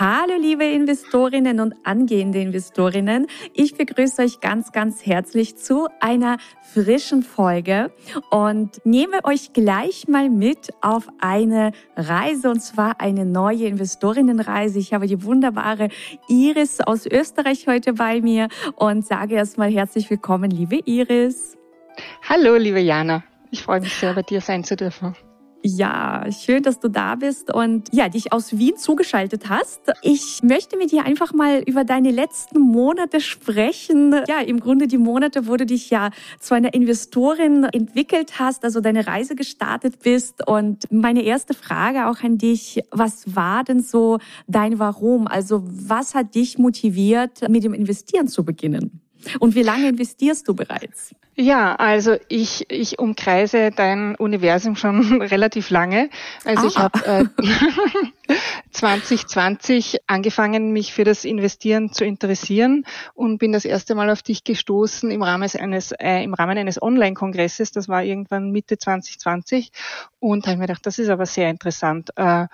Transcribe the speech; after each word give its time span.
Hallo 0.00 0.32
liebe 0.40 0.64
Investorinnen 0.64 1.60
und 1.60 1.74
angehende 1.84 2.40
Investorinnen. 2.40 3.26
Ich 3.52 3.74
begrüße 3.74 4.22
euch 4.22 4.40
ganz, 4.40 4.72
ganz 4.72 5.04
herzlich 5.04 5.58
zu 5.58 5.88
einer 6.00 6.38
frischen 6.72 7.22
Folge 7.22 7.92
und 8.30 8.80
nehme 8.86 9.22
euch 9.24 9.52
gleich 9.52 10.08
mal 10.08 10.30
mit 10.30 10.70
auf 10.80 11.08
eine 11.20 11.72
Reise 11.96 12.48
und 12.50 12.60
zwar 12.60 12.98
eine 13.02 13.26
neue 13.26 13.66
Investorinnenreise. 13.66 14.78
Ich 14.78 14.94
habe 14.94 15.06
die 15.06 15.22
wunderbare 15.22 15.90
Iris 16.30 16.80
aus 16.80 17.04
Österreich 17.04 17.66
heute 17.66 17.92
bei 17.92 18.22
mir 18.22 18.48
und 18.76 19.04
sage 19.04 19.34
erstmal 19.34 19.70
herzlich 19.70 20.08
willkommen, 20.08 20.50
liebe 20.50 20.76
Iris. 20.76 21.58
Hallo, 22.26 22.56
liebe 22.56 22.80
Jana. 22.80 23.22
Ich 23.50 23.64
freue 23.64 23.82
mich 23.82 23.92
sehr, 23.92 24.14
bei 24.14 24.22
dir 24.22 24.40
sein 24.40 24.64
zu 24.64 24.76
dürfen. 24.76 25.14
Ja, 25.62 26.24
schön, 26.32 26.62
dass 26.62 26.80
du 26.80 26.88
da 26.88 27.16
bist 27.16 27.52
und 27.52 27.92
ja, 27.92 28.08
dich 28.08 28.32
aus 28.32 28.56
Wien 28.56 28.78
zugeschaltet 28.78 29.50
hast. 29.50 29.80
Ich 30.00 30.42
möchte 30.42 30.78
mit 30.78 30.90
dir 30.90 31.04
einfach 31.04 31.34
mal 31.34 31.62
über 31.66 31.84
deine 31.84 32.10
letzten 32.10 32.60
Monate 32.60 33.20
sprechen. 33.20 34.14
Ja, 34.26 34.40
im 34.40 34.60
Grunde 34.60 34.86
die 34.86 34.96
Monate, 34.96 35.46
wo 35.46 35.56
du 35.56 35.66
dich 35.66 35.90
ja 35.90 36.10
zu 36.38 36.54
einer 36.54 36.72
Investorin 36.72 37.64
entwickelt 37.64 38.38
hast, 38.38 38.64
also 38.64 38.80
deine 38.80 39.06
Reise 39.06 39.34
gestartet 39.34 39.98
bist. 40.02 40.46
Und 40.46 40.90
meine 40.90 41.22
erste 41.22 41.52
Frage 41.52 42.06
auch 42.06 42.22
an 42.22 42.38
dich, 42.38 42.82
was 42.90 43.36
war 43.36 43.62
denn 43.62 43.82
so 43.82 44.18
dein 44.46 44.78
Warum? 44.78 45.26
Also 45.26 45.62
was 45.66 46.14
hat 46.14 46.34
dich 46.34 46.56
motiviert, 46.56 47.46
mit 47.50 47.64
dem 47.64 47.74
Investieren 47.74 48.28
zu 48.28 48.44
beginnen? 48.44 49.02
Und 49.38 49.54
wie 49.54 49.62
lange 49.62 49.88
investierst 49.88 50.48
du 50.48 50.54
bereits? 50.54 51.14
Ja, 51.36 51.74
also 51.76 52.16
ich, 52.28 52.66
ich 52.70 52.98
umkreise 52.98 53.70
dein 53.70 54.14
Universum 54.16 54.76
schon 54.76 55.22
relativ 55.22 55.70
lange. 55.70 56.10
Also 56.44 56.64
ah. 56.64 56.68
ich 56.68 56.78
habe 56.78 57.06
äh, 57.06 58.34
2020 58.72 59.98
angefangen, 60.06 60.72
mich 60.72 60.92
für 60.92 61.04
das 61.04 61.24
Investieren 61.24 61.92
zu 61.92 62.04
interessieren 62.04 62.84
und 63.14 63.38
bin 63.38 63.52
das 63.52 63.64
erste 63.64 63.94
Mal 63.94 64.10
auf 64.10 64.22
dich 64.22 64.44
gestoßen 64.44 65.10
im 65.10 65.22
Rahmen 65.22 65.50
eines, 65.58 65.92
äh, 65.92 66.22
im 66.22 66.34
Rahmen 66.34 66.58
eines 66.58 66.80
Online-Kongresses. 66.80 67.72
Das 67.72 67.88
war 67.88 68.04
irgendwann 68.04 68.50
Mitte 68.50 68.78
2020 68.78 69.72
und 70.18 70.46
habe 70.46 70.58
mir 70.58 70.66
gedacht, 70.66 70.86
das 70.86 70.98
ist 70.98 71.08
aber 71.08 71.26
sehr 71.26 71.50
interessant. 71.50 72.10
Äh, 72.16 72.46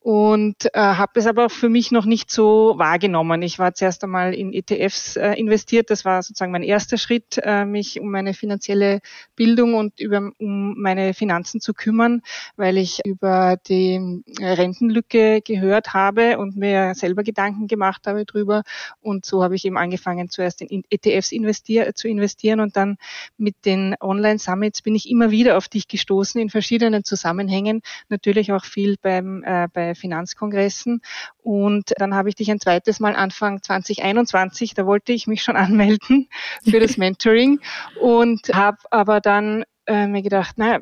und 0.00 0.74
äh, 0.74 0.80
habe 0.80 1.20
es 1.20 1.26
aber 1.26 1.46
auch 1.46 1.50
für 1.50 1.68
mich 1.68 1.92
noch 1.92 2.04
nicht 2.04 2.30
so 2.30 2.74
wahrgenommen. 2.76 3.40
Ich 3.42 3.60
war 3.60 3.72
zuerst 3.72 4.02
einmal 4.02 4.34
in 4.34 4.52
ETFs 4.52 5.16
äh, 5.16 5.34
investiert. 5.34 5.90
Das 5.90 6.04
war 6.04 6.22
sozusagen 6.22 6.50
mein 6.50 6.64
erster 6.64 6.98
Schritt, 6.98 7.38
äh, 7.40 7.64
mich 7.64 8.00
um 8.00 8.10
meine 8.10 8.31
finanzielle 8.34 9.00
Bildung 9.36 9.74
und 9.74 10.00
über, 10.00 10.30
um 10.38 10.80
meine 10.80 11.14
Finanzen 11.14 11.60
zu 11.60 11.74
kümmern, 11.74 12.22
weil 12.56 12.76
ich 12.78 13.00
über 13.04 13.56
die 13.68 14.22
Rentenlücke 14.40 15.40
gehört 15.42 15.94
habe 15.94 16.38
und 16.38 16.56
mir 16.56 16.94
selber 16.94 17.22
Gedanken 17.22 17.66
gemacht 17.66 18.06
habe 18.06 18.24
drüber. 18.24 18.62
Und 19.00 19.24
so 19.24 19.42
habe 19.42 19.54
ich 19.54 19.64
eben 19.64 19.76
angefangen, 19.76 20.28
zuerst 20.28 20.62
in 20.62 20.84
ETFs 20.90 21.32
investier 21.32 21.94
zu 21.94 22.08
investieren 22.08 22.60
und 22.60 22.76
dann 22.76 22.96
mit 23.36 23.56
den 23.64 23.94
Online-Summits 24.00 24.82
bin 24.82 24.94
ich 24.94 25.08
immer 25.08 25.30
wieder 25.30 25.56
auf 25.56 25.68
dich 25.68 25.88
gestoßen 25.88 26.40
in 26.40 26.50
verschiedenen 26.50 27.04
Zusammenhängen, 27.04 27.82
natürlich 28.08 28.52
auch 28.52 28.64
viel 28.64 28.96
beim 29.00 29.42
äh, 29.44 29.68
bei 29.72 29.94
Finanzkongressen. 29.94 31.02
Und 31.42 31.92
dann 31.96 32.14
habe 32.14 32.28
ich 32.28 32.34
dich 32.36 32.50
ein 32.50 32.60
zweites 32.60 33.00
Mal 33.00 33.16
Anfang 33.16 33.62
2021, 33.62 34.74
da 34.74 34.86
wollte 34.86 35.12
ich 35.12 35.26
mich 35.26 35.42
schon 35.42 35.56
anmelden 35.62 36.28
für 36.68 36.80
das 36.80 36.96
Mentoring 36.96 37.60
und 38.00 38.10
habe 38.20 38.78
aber 38.90 39.20
dann 39.20 39.64
äh, 39.86 40.06
mir 40.06 40.22
gedacht, 40.22 40.58
naja, 40.58 40.80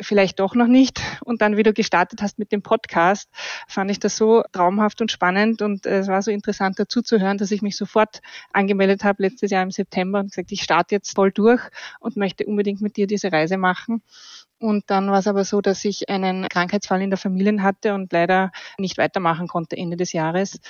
vielleicht 0.00 0.40
doch 0.40 0.54
noch 0.54 0.66
nicht. 0.66 1.00
Und 1.24 1.42
dann, 1.42 1.56
wie 1.56 1.62
du 1.62 1.72
gestartet 1.72 2.22
hast 2.22 2.38
mit 2.38 2.52
dem 2.52 2.62
Podcast, 2.62 3.28
fand 3.68 3.90
ich 3.90 3.98
das 3.98 4.16
so 4.16 4.42
traumhaft 4.52 5.00
und 5.00 5.10
spannend 5.10 5.62
und 5.62 5.86
es 5.86 6.08
war 6.08 6.22
so 6.22 6.30
interessant 6.30 6.78
dazu 6.78 7.02
zu 7.02 7.20
hören, 7.20 7.38
dass 7.38 7.50
ich 7.50 7.62
mich 7.62 7.76
sofort 7.76 8.20
angemeldet 8.52 9.04
habe 9.04 9.22
letztes 9.22 9.50
Jahr 9.50 9.62
im 9.62 9.70
September 9.70 10.20
und 10.20 10.30
gesagt, 10.30 10.52
ich 10.52 10.62
starte 10.62 10.94
jetzt 10.94 11.14
voll 11.14 11.32
durch 11.32 11.62
und 12.00 12.16
möchte 12.16 12.46
unbedingt 12.46 12.80
mit 12.80 12.96
dir 12.96 13.06
diese 13.06 13.32
Reise 13.32 13.56
machen. 13.56 14.02
Und 14.60 14.84
dann 14.88 15.10
war 15.10 15.18
es 15.18 15.26
aber 15.26 15.44
so, 15.44 15.62
dass 15.62 15.84
ich 15.86 16.10
einen 16.10 16.46
Krankheitsfall 16.48 17.00
in 17.00 17.10
der 17.10 17.18
Familie 17.18 17.62
hatte 17.62 17.94
und 17.94 18.12
leider 18.12 18.52
nicht 18.78 18.98
weitermachen 18.98 19.48
konnte 19.48 19.76
Ende 19.76 19.96
des 19.96 20.12
Jahres. 20.12 20.60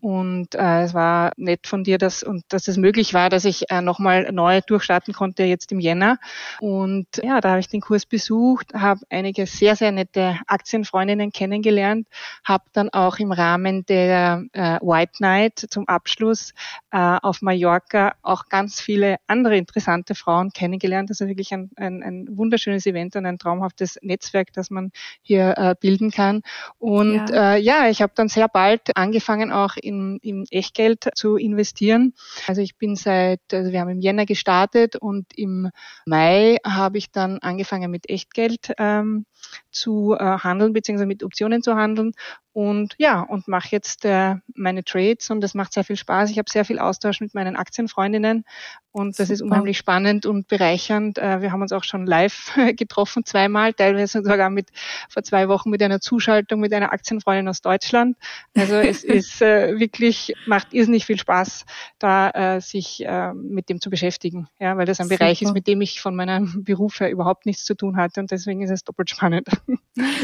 Und 0.00 0.54
äh, 0.54 0.82
es 0.82 0.94
war 0.94 1.32
nett 1.36 1.66
von 1.66 1.84
dir, 1.84 1.98
dass 1.98 2.22
und 2.22 2.44
dass 2.48 2.68
es 2.68 2.76
möglich 2.76 3.12
war, 3.12 3.28
dass 3.28 3.44
ich 3.44 3.70
äh, 3.70 3.82
nochmal 3.82 4.30
neu 4.32 4.60
durchstarten 4.66 5.12
konnte 5.12 5.42
jetzt 5.42 5.72
im 5.72 5.80
Jänner. 5.80 6.18
Und 6.60 7.06
ja, 7.22 7.40
da 7.40 7.50
habe 7.50 7.60
ich 7.60 7.68
den 7.68 7.80
Kurs 7.80 8.06
besucht, 8.06 8.72
habe 8.72 9.00
einige 9.10 9.46
sehr, 9.46 9.76
sehr 9.76 9.92
nette 9.92 10.38
Aktienfreundinnen 10.46 11.32
kennengelernt, 11.32 12.06
habe 12.44 12.64
dann 12.72 12.88
auch 12.90 13.18
im 13.18 13.32
Rahmen 13.32 13.84
der 13.86 14.44
äh, 14.52 14.78
White 14.80 15.14
Night 15.18 15.66
zum 15.70 15.86
Abschluss 15.88 16.54
äh, 16.92 17.18
auf 17.20 17.42
Mallorca 17.42 18.14
auch 18.22 18.46
ganz 18.48 18.80
viele 18.80 19.16
andere 19.26 19.56
interessante 19.56 20.14
Frauen 20.14 20.50
kennengelernt. 20.52 21.10
Also 21.10 21.26
wirklich 21.26 21.52
ein, 21.52 21.70
ein, 21.76 22.02
ein 22.02 22.28
wunderschönes 22.30 22.86
Event 22.86 23.16
und 23.16 23.26
ein 23.26 23.39
traumhaftes 23.40 23.98
Netzwerk, 24.02 24.52
das 24.52 24.70
man 24.70 24.90
hier 25.22 25.54
äh, 25.56 25.74
bilden 25.80 26.10
kann. 26.10 26.42
Und 26.78 27.30
ja, 27.30 27.54
äh, 27.54 27.60
ja 27.60 27.88
ich 27.88 28.02
habe 28.02 28.12
dann 28.14 28.28
sehr 28.28 28.48
bald 28.48 28.96
angefangen, 28.96 29.50
auch 29.50 29.76
in, 29.76 30.18
in 30.22 30.44
Echtgeld 30.50 31.08
zu 31.14 31.36
investieren. 31.36 32.14
Also 32.46 32.60
ich 32.60 32.76
bin 32.76 32.96
seit, 32.96 33.40
also 33.52 33.72
wir 33.72 33.80
haben 33.80 33.90
im 33.90 34.00
Jänner 34.00 34.26
gestartet 34.26 34.96
und 34.96 35.26
im 35.36 35.70
Mai 36.06 36.58
habe 36.64 36.98
ich 36.98 37.10
dann 37.10 37.38
angefangen 37.38 37.90
mit 37.90 38.08
Echtgeld 38.08 38.72
ähm, 38.78 39.26
zu 39.70 40.14
äh, 40.18 40.24
handeln, 40.24 40.72
beziehungsweise 40.72 41.06
mit 41.06 41.22
Optionen 41.24 41.62
zu 41.62 41.74
handeln 41.74 42.12
und 42.52 42.94
ja, 42.98 43.20
und 43.22 43.46
mache 43.46 43.68
jetzt 43.70 44.04
äh, 44.04 44.36
meine 44.54 44.82
Trades 44.82 45.30
und 45.30 45.40
das 45.40 45.54
macht 45.54 45.72
sehr 45.72 45.84
viel 45.84 45.96
Spaß. 45.96 46.30
Ich 46.30 46.38
habe 46.38 46.50
sehr 46.50 46.64
viel 46.64 46.80
Austausch 46.80 47.20
mit 47.20 47.32
meinen 47.32 47.56
Aktienfreundinnen 47.56 48.44
und 48.92 49.18
das 49.18 49.28
Super. 49.28 49.34
ist 49.34 49.42
unheimlich 49.42 49.78
spannend 49.78 50.26
und 50.26 50.48
bereichernd. 50.48 51.18
Äh, 51.18 51.42
wir 51.42 51.52
haben 51.52 51.62
uns 51.62 51.72
auch 51.72 51.84
schon 51.84 52.06
live 52.06 52.52
getroffen, 52.76 53.24
zweimal, 53.24 53.72
teilweise 53.72 54.22
sogar 54.22 54.50
mit 54.50 54.68
vor 55.08 55.22
zwei 55.22 55.48
Wochen 55.48 55.70
mit 55.70 55.80
einer 55.80 56.00
Zuschaltung 56.00 56.58
mit 56.58 56.72
einer 56.72 56.92
Aktienfreundin 56.92 57.46
aus 57.46 57.60
Deutschland. 57.60 58.16
Also 58.56 58.74
es 58.74 59.04
ist 59.04 59.40
äh, 59.42 59.78
wirklich, 59.78 60.34
macht 60.46 60.74
irrsinnig 60.74 61.06
viel 61.06 61.18
Spaß, 61.18 61.66
da 62.00 62.30
äh, 62.30 62.60
sich 62.60 63.04
äh, 63.06 63.32
mit 63.32 63.68
dem 63.68 63.80
zu 63.80 63.90
beschäftigen, 63.90 64.48
ja, 64.58 64.76
weil 64.76 64.86
das 64.86 64.98
ein 64.98 65.06
Super. 65.06 65.18
Bereich 65.18 65.42
ist, 65.42 65.54
mit 65.54 65.68
dem 65.68 65.80
ich 65.82 66.00
von 66.00 66.16
meinem 66.16 66.64
Beruf 66.64 66.98
her 66.98 67.10
überhaupt 67.10 67.46
nichts 67.46 67.64
zu 67.64 67.76
tun 67.76 67.96
hatte 67.96 68.20
und 68.20 68.32
deswegen 68.32 68.62
ist 68.62 68.70
es 68.70 68.82
doppelt 68.82 69.10
spannend. 69.10 69.46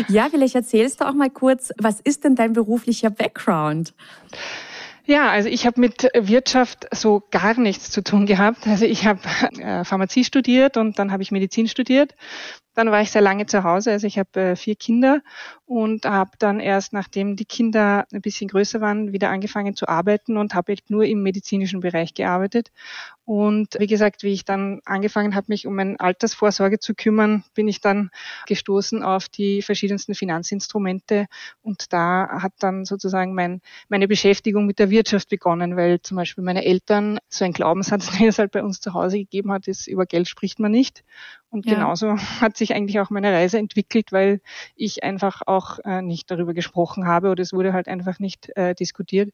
Ja, 0.08 0.28
vielleicht 0.28 0.56
erzählst 0.56 1.00
du 1.00 1.08
auch 1.08 1.14
mal 1.14 1.30
kurz, 1.30 1.70
was 1.78 2.00
ist 2.00 2.15
denn 2.24 2.34
dein 2.34 2.52
beruflicher 2.52 3.10
Background? 3.10 3.94
Ja, 5.04 5.30
also 5.30 5.48
ich 5.48 5.66
habe 5.66 5.80
mit 5.80 6.08
Wirtschaft 6.14 6.88
so 6.92 7.22
gar 7.30 7.58
nichts 7.58 7.90
zu 7.90 8.02
tun 8.02 8.26
gehabt. 8.26 8.66
Also 8.66 8.84
ich 8.86 9.06
habe 9.06 9.20
äh, 9.60 9.84
Pharmazie 9.84 10.24
studiert 10.24 10.76
und 10.76 10.98
dann 10.98 11.12
habe 11.12 11.22
ich 11.22 11.30
Medizin 11.30 11.68
studiert 11.68 12.14
dann 12.76 12.90
war 12.90 13.00
ich 13.00 13.10
sehr 13.10 13.22
lange 13.22 13.46
zu 13.46 13.64
Hause, 13.64 13.90
also 13.90 14.06
ich 14.06 14.18
habe 14.18 14.40
äh, 14.40 14.56
vier 14.56 14.76
Kinder 14.76 15.22
und 15.64 16.04
habe 16.04 16.32
dann 16.38 16.60
erst, 16.60 16.92
nachdem 16.92 17.34
die 17.34 17.46
Kinder 17.46 18.06
ein 18.12 18.20
bisschen 18.20 18.48
größer 18.48 18.80
waren, 18.80 19.12
wieder 19.12 19.30
angefangen 19.30 19.74
zu 19.74 19.88
arbeiten 19.88 20.36
und 20.36 20.54
habe 20.54 20.76
nur 20.88 21.04
im 21.04 21.22
medizinischen 21.22 21.80
Bereich 21.80 22.12
gearbeitet. 22.14 22.70
Und 23.24 23.76
wie 23.80 23.88
gesagt, 23.88 24.22
wie 24.22 24.32
ich 24.32 24.44
dann 24.44 24.80
angefangen 24.84 25.34
habe, 25.34 25.46
mich 25.48 25.66
um 25.66 25.74
meine 25.74 25.98
Altersvorsorge 25.98 26.78
zu 26.78 26.94
kümmern, 26.94 27.42
bin 27.54 27.66
ich 27.66 27.80
dann 27.80 28.10
gestoßen 28.46 29.02
auf 29.02 29.28
die 29.28 29.62
verschiedensten 29.62 30.14
Finanzinstrumente 30.14 31.26
und 31.62 31.92
da 31.92 32.28
hat 32.42 32.52
dann 32.60 32.84
sozusagen 32.84 33.34
mein, 33.34 33.62
meine 33.88 34.06
Beschäftigung 34.06 34.66
mit 34.66 34.78
der 34.78 34.90
Wirtschaft 34.90 35.28
begonnen, 35.30 35.76
weil 35.76 36.00
zum 36.02 36.18
Beispiel 36.18 36.44
meine 36.44 36.64
Eltern 36.64 37.18
so 37.28 37.44
ein 37.44 37.52
Glaubenssatz, 37.52 38.10
den 38.18 38.28
es 38.28 38.38
halt 38.38 38.52
bei 38.52 38.62
uns 38.62 38.80
zu 38.80 38.92
Hause 38.94 39.18
gegeben 39.18 39.50
hat, 39.50 39.66
ist, 39.66 39.88
über 39.88 40.06
Geld 40.06 40.28
spricht 40.28 40.60
man 40.60 40.70
nicht. 40.70 41.02
Und 41.56 41.64
ja. 41.64 41.72
genauso 41.72 42.16
hat 42.42 42.54
sich 42.58 42.74
eigentlich 42.74 43.00
auch 43.00 43.08
meine 43.08 43.32
Reise 43.32 43.56
entwickelt, 43.56 44.12
weil 44.12 44.42
ich 44.74 45.02
einfach 45.02 45.40
auch 45.46 45.78
äh, 45.86 46.02
nicht 46.02 46.30
darüber 46.30 46.52
gesprochen 46.52 47.06
habe 47.06 47.30
oder 47.30 47.42
es 47.42 47.54
wurde 47.54 47.72
halt 47.72 47.88
einfach 47.88 48.18
nicht 48.18 48.54
äh, 48.56 48.74
diskutiert. 48.74 49.32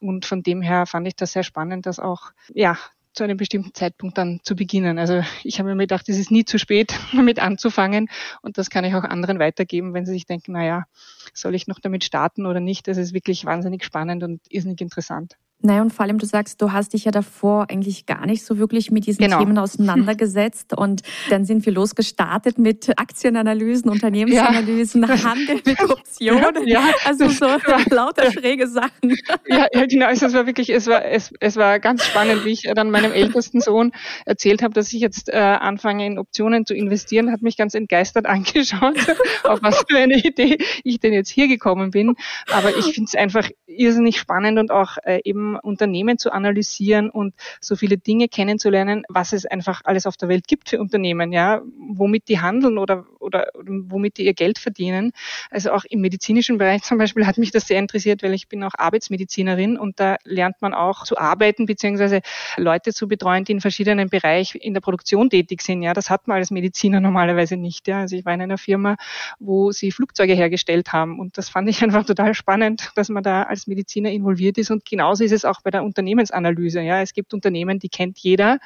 Und 0.00 0.26
von 0.26 0.42
dem 0.42 0.60
her 0.60 0.86
fand 0.86 1.06
ich 1.06 1.14
das 1.14 1.30
sehr 1.30 1.44
spannend, 1.44 1.86
dass 1.86 2.00
auch, 2.00 2.32
ja, 2.52 2.76
zu 3.12 3.22
einem 3.22 3.36
bestimmten 3.36 3.74
Zeitpunkt 3.74 4.18
dann 4.18 4.40
zu 4.42 4.56
beginnen. 4.56 4.98
Also 4.98 5.22
ich 5.44 5.60
habe 5.60 5.72
mir 5.72 5.82
gedacht, 5.82 6.08
es 6.08 6.18
ist 6.18 6.32
nie 6.32 6.44
zu 6.44 6.58
spät, 6.58 6.98
damit 7.14 7.38
anzufangen 7.38 8.08
und 8.40 8.58
das 8.58 8.68
kann 8.68 8.84
ich 8.84 8.96
auch 8.96 9.04
anderen 9.04 9.38
weitergeben, 9.38 9.94
wenn 9.94 10.04
sie 10.04 10.14
sich 10.14 10.26
denken, 10.26 10.52
na 10.52 10.64
ja, 10.64 10.84
soll 11.32 11.54
ich 11.54 11.68
noch 11.68 11.78
damit 11.78 12.02
starten 12.02 12.44
oder 12.44 12.58
nicht? 12.58 12.88
Das 12.88 12.96
ist 12.96 13.14
wirklich 13.14 13.44
wahnsinnig 13.44 13.84
spannend 13.84 14.24
und 14.24 14.40
irrsinnig 14.48 14.80
interessant. 14.80 15.36
Naja, 15.64 15.82
und 15.82 15.92
vor 15.92 16.04
allem, 16.04 16.18
du 16.18 16.26
sagst, 16.26 16.60
du 16.60 16.72
hast 16.72 16.92
dich 16.92 17.04
ja 17.04 17.12
davor 17.12 17.66
eigentlich 17.70 18.06
gar 18.06 18.26
nicht 18.26 18.44
so 18.44 18.58
wirklich 18.58 18.90
mit 18.90 19.06
diesen 19.06 19.22
genau. 19.22 19.38
Themen 19.38 19.56
auseinandergesetzt. 19.58 20.72
Und 20.76 21.02
dann 21.30 21.44
sind 21.44 21.64
wir 21.64 21.72
losgestartet 21.72 22.58
mit 22.58 22.98
Aktienanalysen, 22.98 23.88
Unternehmensanalysen, 23.90 25.02
ja. 25.02 25.08
Handel 25.24 25.60
mit 25.64 25.80
Optionen. 25.80 26.66
Ja, 26.66 26.82
also 27.04 27.28
so 27.28 27.46
lauter 27.90 28.32
schräge 28.32 28.66
Sachen. 28.66 29.16
Ja, 29.46 29.66
ja, 29.72 29.86
genau. 29.86 30.06
Also 30.06 30.26
es 30.26 30.34
war 30.34 30.46
wirklich, 30.46 30.70
es 30.70 30.88
war, 30.88 31.04
es, 31.04 31.32
es 31.38 31.56
war 31.56 31.78
ganz 31.78 32.04
spannend, 32.04 32.44
wie 32.44 32.50
ich 32.50 32.62
dann 32.74 32.90
meinem 32.90 33.12
ältesten 33.12 33.60
Sohn 33.60 33.92
erzählt 34.26 34.62
habe, 34.62 34.74
dass 34.74 34.92
ich 34.92 35.00
jetzt 35.00 35.28
äh, 35.28 35.36
anfange, 35.36 36.06
in 36.06 36.18
Optionen 36.18 36.66
zu 36.66 36.74
investieren, 36.74 37.30
hat 37.30 37.42
mich 37.42 37.56
ganz 37.56 37.74
entgeistert 37.74 38.26
angeschaut, 38.32 38.98
auf 39.44 39.62
was 39.62 39.84
für 39.88 39.98
eine 39.98 40.16
Idee 40.16 40.58
ich 40.82 40.98
denn 40.98 41.12
jetzt 41.12 41.30
hier 41.30 41.46
gekommen 41.46 41.92
bin. 41.92 42.16
Aber 42.50 42.76
ich 42.76 42.86
finde 42.86 43.08
es 43.08 43.14
einfach 43.14 43.48
irrsinnig 43.66 44.18
spannend 44.18 44.58
und 44.58 44.70
auch 44.70 44.96
äh, 45.04 45.20
eben 45.24 45.51
Unternehmen 45.56 46.18
zu 46.18 46.32
analysieren 46.32 47.10
und 47.10 47.34
so 47.60 47.76
viele 47.76 47.98
Dinge 47.98 48.28
kennenzulernen, 48.28 49.04
was 49.08 49.32
es 49.32 49.46
einfach 49.46 49.82
alles 49.84 50.06
auf 50.06 50.16
der 50.16 50.28
Welt 50.28 50.46
gibt 50.46 50.68
für 50.70 50.80
Unternehmen, 50.80 51.32
ja, 51.32 51.62
womit 51.78 52.28
die 52.28 52.40
handeln 52.40 52.78
oder, 52.78 53.04
oder 53.20 53.48
womit 53.54 54.18
die 54.18 54.26
ihr 54.26 54.34
Geld 54.34 54.58
verdienen. 54.58 55.12
Also 55.50 55.72
auch 55.72 55.84
im 55.88 56.00
medizinischen 56.00 56.58
Bereich 56.58 56.82
zum 56.82 56.98
Beispiel 56.98 57.26
hat 57.26 57.38
mich 57.38 57.50
das 57.50 57.66
sehr 57.66 57.78
interessiert, 57.78 58.22
weil 58.22 58.34
ich 58.34 58.48
bin 58.48 58.62
auch 58.64 58.72
Arbeitsmedizinerin 58.76 59.78
und 59.78 60.00
da 60.00 60.16
lernt 60.24 60.60
man 60.60 60.74
auch 60.74 61.04
zu 61.04 61.18
arbeiten 61.18 61.66
beziehungsweise 61.66 62.20
Leute 62.56 62.92
zu 62.92 63.08
betreuen, 63.08 63.44
die 63.44 63.52
in 63.52 63.60
verschiedenen 63.60 64.08
Bereichen 64.08 64.60
in 64.60 64.74
der 64.74 64.80
Produktion 64.80 65.30
tätig 65.30 65.62
sind. 65.62 65.82
Ja, 65.82 65.92
das 65.94 66.10
hat 66.10 66.28
man 66.28 66.38
als 66.38 66.50
Mediziner 66.50 67.00
normalerweise 67.00 67.56
nicht. 67.56 67.88
Ja, 67.88 68.00
also 68.00 68.16
ich 68.16 68.24
war 68.24 68.34
in 68.34 68.42
einer 68.42 68.58
Firma, 68.58 68.96
wo 69.38 69.72
sie 69.72 69.92
Flugzeuge 69.92 70.34
hergestellt 70.34 70.92
haben 70.92 71.18
und 71.18 71.38
das 71.38 71.48
fand 71.48 71.68
ich 71.68 71.82
einfach 71.82 72.04
total 72.04 72.34
spannend, 72.34 72.90
dass 72.94 73.08
man 73.08 73.22
da 73.22 73.42
als 73.44 73.66
Mediziner 73.66 74.10
involviert 74.10 74.58
ist 74.58 74.70
und 74.70 74.84
genauso 74.84 75.24
ist 75.24 75.32
es 75.32 75.41
es 75.42 75.48
auch 75.48 75.62
bei 75.62 75.70
der 75.70 75.82
Unternehmensanalyse. 75.84 76.80
Ja, 76.80 77.00
es 77.00 77.12
gibt 77.12 77.34
Unternehmen, 77.34 77.78
die 77.78 77.88
kennt 77.88 78.18
jeder. 78.18 78.58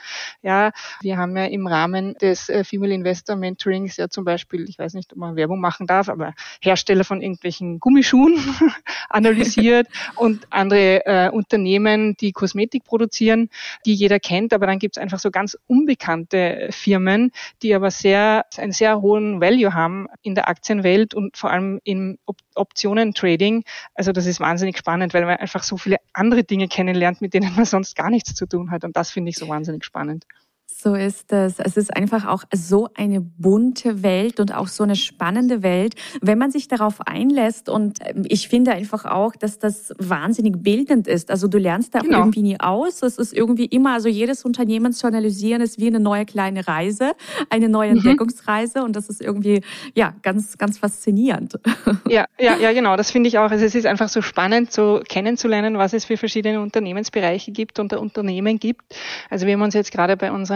Ja, 0.43 0.73
wir 1.00 1.17
haben 1.17 1.37
ja 1.37 1.46
im 1.46 1.67
Rahmen 1.67 2.14
des 2.14 2.49
äh, 2.49 2.64
Female 2.64 2.94
Investor 2.94 3.37
Mentorings 3.37 3.96
ja 3.96 4.08
zum 4.08 4.25
Beispiel, 4.25 4.69
ich 4.69 4.78
weiß 4.78 4.94
nicht, 4.94 5.12
ob 5.12 5.19
man 5.19 5.37
Werbung 5.37 5.61
machen 5.61 5.87
darf, 5.87 6.08
aber 6.08 6.34
Hersteller 6.61 7.05
von 7.05 7.23
irgendwelchen 7.23 7.81
Gummischuhen 7.81 8.38
analysiert 9.08 9.88
und 10.17 10.46
andere 10.50 11.06
äh, 11.06 11.31
Unternehmen, 11.31 12.17
die 12.17 12.32
Kosmetik 12.32 12.84
produzieren, 12.84 13.49
die 13.84 13.94
jeder 13.94 14.20
kennt. 14.20 14.52
Aber 14.52 14.67
dann 14.67 14.78
gibt 14.78 14.96
es 14.96 15.02
einfach 15.02 15.19
so 15.19 15.31
ganz 15.31 15.56
unbekannte 15.67 16.69
Firmen, 16.70 17.32
die 17.62 17.75
aber 17.75 17.90
sehr, 17.90 18.46
einen 18.56 18.73
sehr 18.73 19.00
hohen 19.00 19.40
Value 19.40 19.75
haben 19.75 20.06
in 20.23 20.34
der 20.34 20.49
Aktienwelt 20.49 21.14
und 21.14 21.37
vor 21.37 21.50
allem 21.50 21.81
im 21.84 22.19
Optionen-Trading. 22.56 23.64
Also 23.94 24.12
das 24.12 24.26
ist 24.26 24.41
wahnsinnig 24.41 24.79
spannend, 24.79 25.14
weil 25.14 25.25
man 25.25 25.37
einfach 25.37 25.62
so 25.62 25.76
viele 25.76 25.99
andere 26.12 26.44
Dinge 26.44 26.56
Dinge 26.56 26.69
kennenlernt, 26.69 27.20
mit 27.20 27.35
denen 27.35 27.55
man 27.55 27.64
sonst 27.64 27.97
gar 27.97 28.11
nichts 28.11 28.35
zu 28.35 28.47
tun 28.47 28.70
hat. 28.70 28.85
Und 28.85 28.97
das 28.97 29.11
finde 29.11 29.31
ich 29.31 29.37
so 29.37 29.49
wahnsinnig 29.49 29.85
spannend. 29.85 30.26
So 30.69 30.95
ist 30.95 31.33
es. 31.33 31.59
Es 31.59 31.77
ist 31.77 31.97
einfach 31.97 32.27
auch 32.27 32.45
so 32.53 32.89
eine 32.95 33.21
bunte 33.21 34.03
Welt 34.03 34.41
und 34.41 34.55
auch 34.55 34.69
so 34.69 34.85
eine 34.85 34.95
spannende 34.95 35.63
Welt, 35.63 35.95
wenn 36.21 36.39
man 36.39 36.51
sich 36.51 36.69
darauf 36.69 37.01
einlässt. 37.07 37.69
Und 37.69 37.99
ähm, 38.05 38.25
ich 38.29 38.49
finde 38.49 38.73
einfach 38.73 39.05
auch, 39.05 39.35
dass 39.35 39.59
das 39.59 39.95
wahnsinnig 39.99 40.63
bildend 40.63 41.09
ist. 41.09 41.31
Also 41.31 41.49
du 41.49 41.59
lernst 41.59 41.95
da 41.95 42.01
genau. 42.01 42.19
irgendwie 42.19 42.43
nie 42.43 42.61
aus. 42.61 43.03
Es 43.03 43.17
ist 43.17 43.33
irgendwie 43.33 43.67
immer, 43.67 43.95
also 43.95 44.09
jedes 44.09 44.45
Unternehmen 44.45 44.93
zu 44.93 45.07
analysieren 45.07 45.63
ist 45.63 45.81
wie 45.81 45.87
eine 45.87 45.99
neue 45.99 46.27
kleine 46.27 46.69
Reise, 46.69 47.12
eine 47.49 47.69
neue 47.69 47.91
mhm. 47.91 47.99
Entdeckungsreise. 47.99 48.83
Und 48.83 48.97
das 48.97 49.09
ist 49.09 49.21
irgendwie, 49.21 49.62
ja, 49.95 50.15
ganz, 50.23 50.59
ganz 50.59 50.79
faszinierend. 50.79 51.59
Ja, 52.09 52.27
ja, 52.39 52.57
ja, 52.57 52.73
genau. 52.73 52.97
Das 52.97 53.11
finde 53.11 53.29
ich 53.29 53.39
auch. 53.39 53.51
Also 53.51 53.65
es 53.65 53.75
ist 53.75 53.87
einfach 53.87 54.09
so 54.09 54.23
spannend, 54.23 54.71
so 54.71 55.01
kennenzulernen, 55.09 55.77
was 55.77 55.93
es 55.93 56.05
für 56.05 56.17
verschiedene 56.17 56.61
Unternehmensbereiche 56.61 57.51
gibt 57.53 57.79
und 57.79 57.93
Unternehmen 57.95 58.59
gibt. 58.59 58.83
Also 59.29 59.47
wir 59.47 59.55
haben 59.55 59.62
uns 59.62 59.75
jetzt 59.75 59.91
gerade 59.91 60.17
bei 60.17 60.31
unseren 60.31 60.56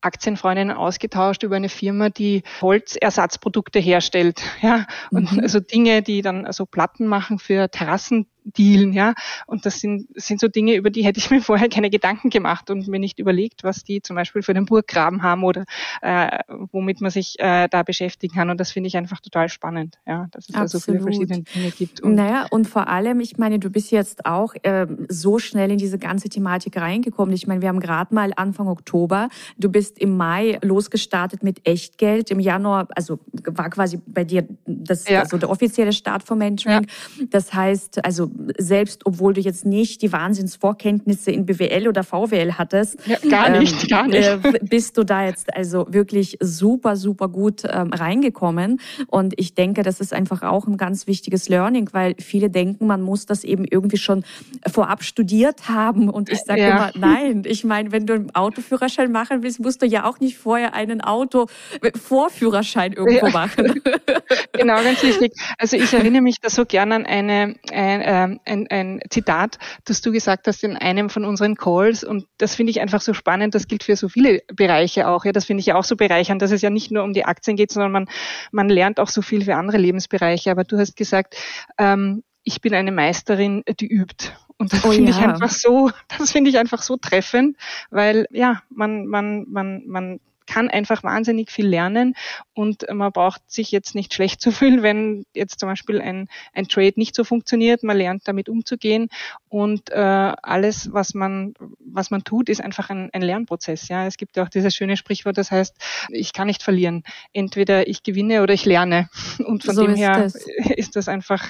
Aktienfreundinnen 0.00 0.76
ausgetauscht 0.76 1.42
über 1.42 1.56
eine 1.56 1.68
Firma, 1.68 2.08
die 2.08 2.42
Holzersatzprodukte 2.60 3.78
herstellt. 3.78 4.42
Ja, 4.62 4.86
und 5.10 5.32
mhm. 5.32 5.40
also 5.40 5.58
Dinge, 5.58 6.02
die 6.02 6.20
dann 6.20 6.44
also 6.44 6.66
Platten 6.66 7.06
machen 7.06 7.38
für 7.38 7.70
Terrassen 7.70 8.26
dealen, 8.44 8.92
ja. 8.92 9.14
Und 9.46 9.66
das 9.66 9.80
sind, 9.80 10.08
sind 10.14 10.40
so 10.40 10.48
Dinge, 10.48 10.74
über 10.74 10.90
die 10.90 11.04
hätte 11.04 11.18
ich 11.18 11.30
mir 11.30 11.40
vorher 11.40 11.68
keine 11.68 11.90
Gedanken 11.90 12.30
gemacht 12.30 12.70
und 12.70 12.88
mir 12.88 12.98
nicht 12.98 13.18
überlegt, 13.18 13.64
was 13.64 13.84
die 13.84 14.02
zum 14.02 14.16
Beispiel 14.16 14.42
für 14.42 14.54
den 14.54 14.66
Burggraben 14.66 15.22
haben 15.22 15.44
oder 15.44 15.64
äh, 16.02 16.38
womit 16.72 17.00
man 17.00 17.10
sich 17.10 17.38
äh, 17.38 17.68
da 17.68 17.82
beschäftigen 17.82 18.34
kann. 18.34 18.50
Und 18.50 18.58
das 18.58 18.72
finde 18.72 18.88
ich 18.88 18.96
einfach 18.96 19.20
total 19.20 19.48
spannend, 19.48 19.98
ja, 20.06 20.26
dass 20.30 20.48
es 20.48 20.54
Absolut. 20.54 20.64
da 20.64 20.68
so 20.68 20.80
viele 20.80 21.00
verschiedene 21.00 21.42
Dinge 21.42 21.70
gibt. 21.70 22.00
Und 22.00 22.14
naja, 22.14 22.46
und 22.50 22.66
vor 22.66 22.88
allem, 22.88 23.20
ich 23.20 23.38
meine, 23.38 23.58
du 23.58 23.70
bist 23.70 23.90
jetzt 23.90 24.26
auch 24.26 24.54
äh, 24.62 24.86
so 25.08 25.38
schnell 25.38 25.70
in 25.70 25.78
diese 25.78 25.98
ganze 25.98 26.28
Thematik 26.28 26.76
reingekommen. 26.76 27.34
Ich 27.34 27.46
meine, 27.46 27.62
wir 27.62 27.68
haben 27.68 27.80
gerade 27.80 28.14
mal 28.14 28.32
Anfang 28.36 28.68
Oktober, 28.68 29.28
du 29.58 29.70
bist 29.70 29.98
im 29.98 30.16
Mai 30.16 30.58
losgestartet 30.62 31.42
mit 31.42 31.66
Echtgeld. 31.66 32.30
Im 32.30 32.40
Januar, 32.40 32.88
also 32.94 33.18
war 33.44 33.70
quasi 33.70 34.00
bei 34.06 34.24
dir 34.24 34.46
das, 34.66 35.08
ja. 35.08 35.20
also 35.20 35.38
der 35.38 35.50
offizielle 35.50 35.92
Start 35.92 36.22
vom 36.22 36.38
Mentoring. 36.38 36.86
Ja. 37.18 37.26
Das 37.30 37.52
heißt, 37.52 38.04
also 38.04 38.29
selbst 38.58 39.06
obwohl 39.06 39.34
du 39.34 39.40
jetzt 39.40 39.64
nicht 39.64 40.02
die 40.02 40.12
Wahnsinnsvorkenntnisse 40.12 41.30
in 41.30 41.46
BWL 41.46 41.88
oder 41.88 42.04
VWL 42.04 42.54
hattest, 42.54 42.98
ja, 43.06 43.16
gar 43.28 43.48
nicht, 43.50 43.82
ähm, 43.82 43.88
gar 43.88 44.06
nicht. 44.06 44.26
Äh, 44.26 44.58
bist 44.62 44.96
du 44.98 45.04
da 45.04 45.24
jetzt 45.24 45.54
also 45.54 45.86
wirklich 45.90 46.38
super, 46.40 46.96
super 46.96 47.28
gut 47.28 47.62
ähm, 47.64 47.92
reingekommen. 47.92 48.80
Und 49.06 49.34
ich 49.38 49.54
denke, 49.54 49.82
das 49.82 50.00
ist 50.00 50.12
einfach 50.12 50.42
auch 50.42 50.66
ein 50.66 50.76
ganz 50.76 51.06
wichtiges 51.06 51.48
Learning, 51.48 51.88
weil 51.92 52.14
viele 52.18 52.50
denken, 52.50 52.86
man 52.86 53.02
muss 53.02 53.26
das 53.26 53.44
eben 53.44 53.64
irgendwie 53.64 53.96
schon 53.96 54.24
vorab 54.70 55.02
studiert 55.02 55.68
haben. 55.68 56.08
Und 56.08 56.30
ich 56.30 56.40
sage 56.40 56.60
ja. 56.60 56.68
immer, 56.68 56.90
nein. 56.94 57.42
Ich 57.46 57.64
meine, 57.64 57.92
wenn 57.92 58.06
du 58.06 58.14
einen 58.14 58.34
Autoführerschein 58.34 59.10
machen 59.12 59.42
willst, 59.42 59.60
musst 59.60 59.82
du 59.82 59.86
ja 59.86 60.04
auch 60.04 60.20
nicht 60.20 60.38
vorher 60.38 60.74
einen 60.74 61.00
Auto-Vorführerschein 61.00 62.92
irgendwo 62.92 63.26
ja. 63.26 63.32
machen. 63.32 63.82
genau, 64.52 64.82
ganz 64.82 65.02
wichtig. 65.02 65.32
Also 65.58 65.76
ich 65.76 65.92
erinnere 65.92 66.22
mich 66.22 66.40
da 66.40 66.50
so 66.50 66.64
gern 66.64 66.92
an 66.92 67.06
eine, 67.06 67.54
ein, 67.72 68.00
äh, 68.00 68.19
ähm, 68.24 68.40
ein, 68.44 68.66
ein 68.68 69.00
Zitat, 69.10 69.58
das 69.84 70.00
du 70.00 70.12
gesagt 70.12 70.46
hast 70.46 70.62
in 70.64 70.76
einem 70.76 71.10
von 71.10 71.24
unseren 71.24 71.54
Calls. 71.54 72.04
Und 72.04 72.26
das 72.38 72.54
finde 72.54 72.70
ich 72.70 72.80
einfach 72.80 73.00
so 73.00 73.14
spannend. 73.14 73.54
Das 73.54 73.68
gilt 73.68 73.82
für 73.82 73.96
so 73.96 74.08
viele 74.08 74.42
Bereiche 74.54 75.08
auch. 75.08 75.24
Ja, 75.24 75.32
das 75.32 75.44
finde 75.44 75.60
ich 75.60 75.66
ja 75.66 75.76
auch 75.76 75.84
so 75.84 75.96
bereichernd, 75.96 76.42
dass 76.42 76.50
es 76.50 76.62
ja 76.62 76.70
nicht 76.70 76.90
nur 76.90 77.04
um 77.04 77.12
die 77.12 77.24
Aktien 77.24 77.56
geht, 77.56 77.72
sondern 77.72 77.92
man, 77.92 78.08
man 78.52 78.68
lernt 78.68 79.00
auch 79.00 79.08
so 79.08 79.22
viel 79.22 79.44
für 79.44 79.56
andere 79.56 79.78
Lebensbereiche. 79.78 80.50
Aber 80.50 80.64
du 80.64 80.78
hast 80.78 80.96
gesagt, 80.96 81.36
ähm, 81.78 82.22
ich 82.42 82.60
bin 82.60 82.74
eine 82.74 82.92
Meisterin, 82.92 83.62
die 83.78 83.86
übt. 83.86 84.32
Und 84.56 84.72
das 84.72 84.84
oh, 84.84 84.90
finde 84.90 85.12
ja. 85.12 85.18
ich 85.18 85.24
einfach 85.24 85.50
so, 85.50 85.90
das 86.18 86.32
finde 86.32 86.50
ich 86.50 86.58
einfach 86.58 86.82
so 86.82 86.96
treffend, 86.96 87.56
weil 87.90 88.26
ja, 88.30 88.62
man, 88.68 89.06
man, 89.06 89.46
man, 89.48 89.82
man 89.86 90.20
kann 90.50 90.68
einfach 90.68 91.04
wahnsinnig 91.04 91.50
viel 91.52 91.66
lernen 91.66 92.14
und 92.54 92.84
man 92.92 93.12
braucht 93.12 93.48
sich 93.48 93.70
jetzt 93.70 93.94
nicht 93.94 94.12
schlecht 94.12 94.40
zu 94.40 94.50
fühlen, 94.52 94.82
wenn 94.82 95.24
jetzt 95.32 95.60
zum 95.60 95.68
Beispiel 95.68 96.00
ein, 96.00 96.28
ein 96.52 96.66
Trade 96.66 96.94
nicht 96.96 97.14
so 97.14 97.22
funktioniert. 97.22 97.84
Man 97.84 97.96
lernt 97.96 98.26
damit 98.26 98.48
umzugehen 98.48 99.08
und 99.48 99.90
äh, 99.90 99.94
alles, 99.94 100.92
was 100.92 101.14
man, 101.14 101.54
was 101.78 102.10
man 102.10 102.24
tut, 102.24 102.48
ist 102.48 102.60
einfach 102.60 102.90
ein, 102.90 103.10
ein 103.12 103.22
Lernprozess. 103.22 103.88
Ja, 103.88 104.06
es 104.06 104.16
gibt 104.16 104.36
ja 104.36 104.42
auch 104.42 104.48
dieses 104.48 104.74
schöne 104.74 104.96
Sprichwort, 104.96 105.38
das 105.38 105.52
heißt, 105.52 105.76
ich 106.08 106.32
kann 106.32 106.48
nicht 106.48 106.64
verlieren. 106.64 107.04
Entweder 107.32 107.86
ich 107.86 108.02
gewinne 108.02 108.42
oder 108.42 108.54
ich 108.54 108.64
lerne. 108.64 109.08
Und 109.44 109.62
von 109.62 109.74
so 109.76 109.86
dem 109.86 109.94
her 109.94 110.22
das. 110.22 110.34
ist 110.76 110.96
das 110.96 111.06
einfach 111.08 111.44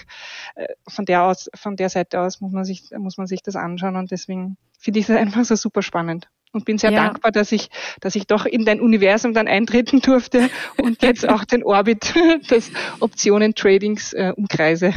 äh, 0.56 0.66
von 0.86 1.06
der 1.06 1.24
aus, 1.24 1.48
von 1.54 1.76
der 1.76 1.88
Seite 1.88 2.20
aus 2.20 2.40
muss 2.42 2.52
man 2.52 2.64
sich, 2.64 2.90
muss 2.98 3.16
man 3.16 3.26
sich 3.26 3.42
das 3.42 3.56
anschauen 3.56 3.96
und 3.96 4.10
deswegen 4.10 4.58
finde 4.78 5.00
ich 5.00 5.06
das 5.06 5.16
einfach 5.16 5.44
so 5.44 5.56
super 5.56 5.82
spannend 5.82 6.28
und 6.52 6.64
bin 6.64 6.78
sehr 6.78 6.92
ja. 6.92 7.04
dankbar, 7.04 7.32
dass 7.32 7.52
ich, 7.52 7.68
dass 8.00 8.16
ich 8.16 8.26
doch 8.26 8.46
in 8.46 8.64
dein 8.64 8.80
Universum 8.80 9.34
dann 9.34 9.48
eintreten 9.48 10.00
durfte 10.00 10.50
und 10.76 11.02
jetzt 11.02 11.28
auch 11.28 11.44
den 11.44 11.62
Orbit 11.62 12.14
des 12.50 12.70
Optionen-Tradings 13.00 14.12
äh, 14.12 14.32
umkreise. 14.36 14.94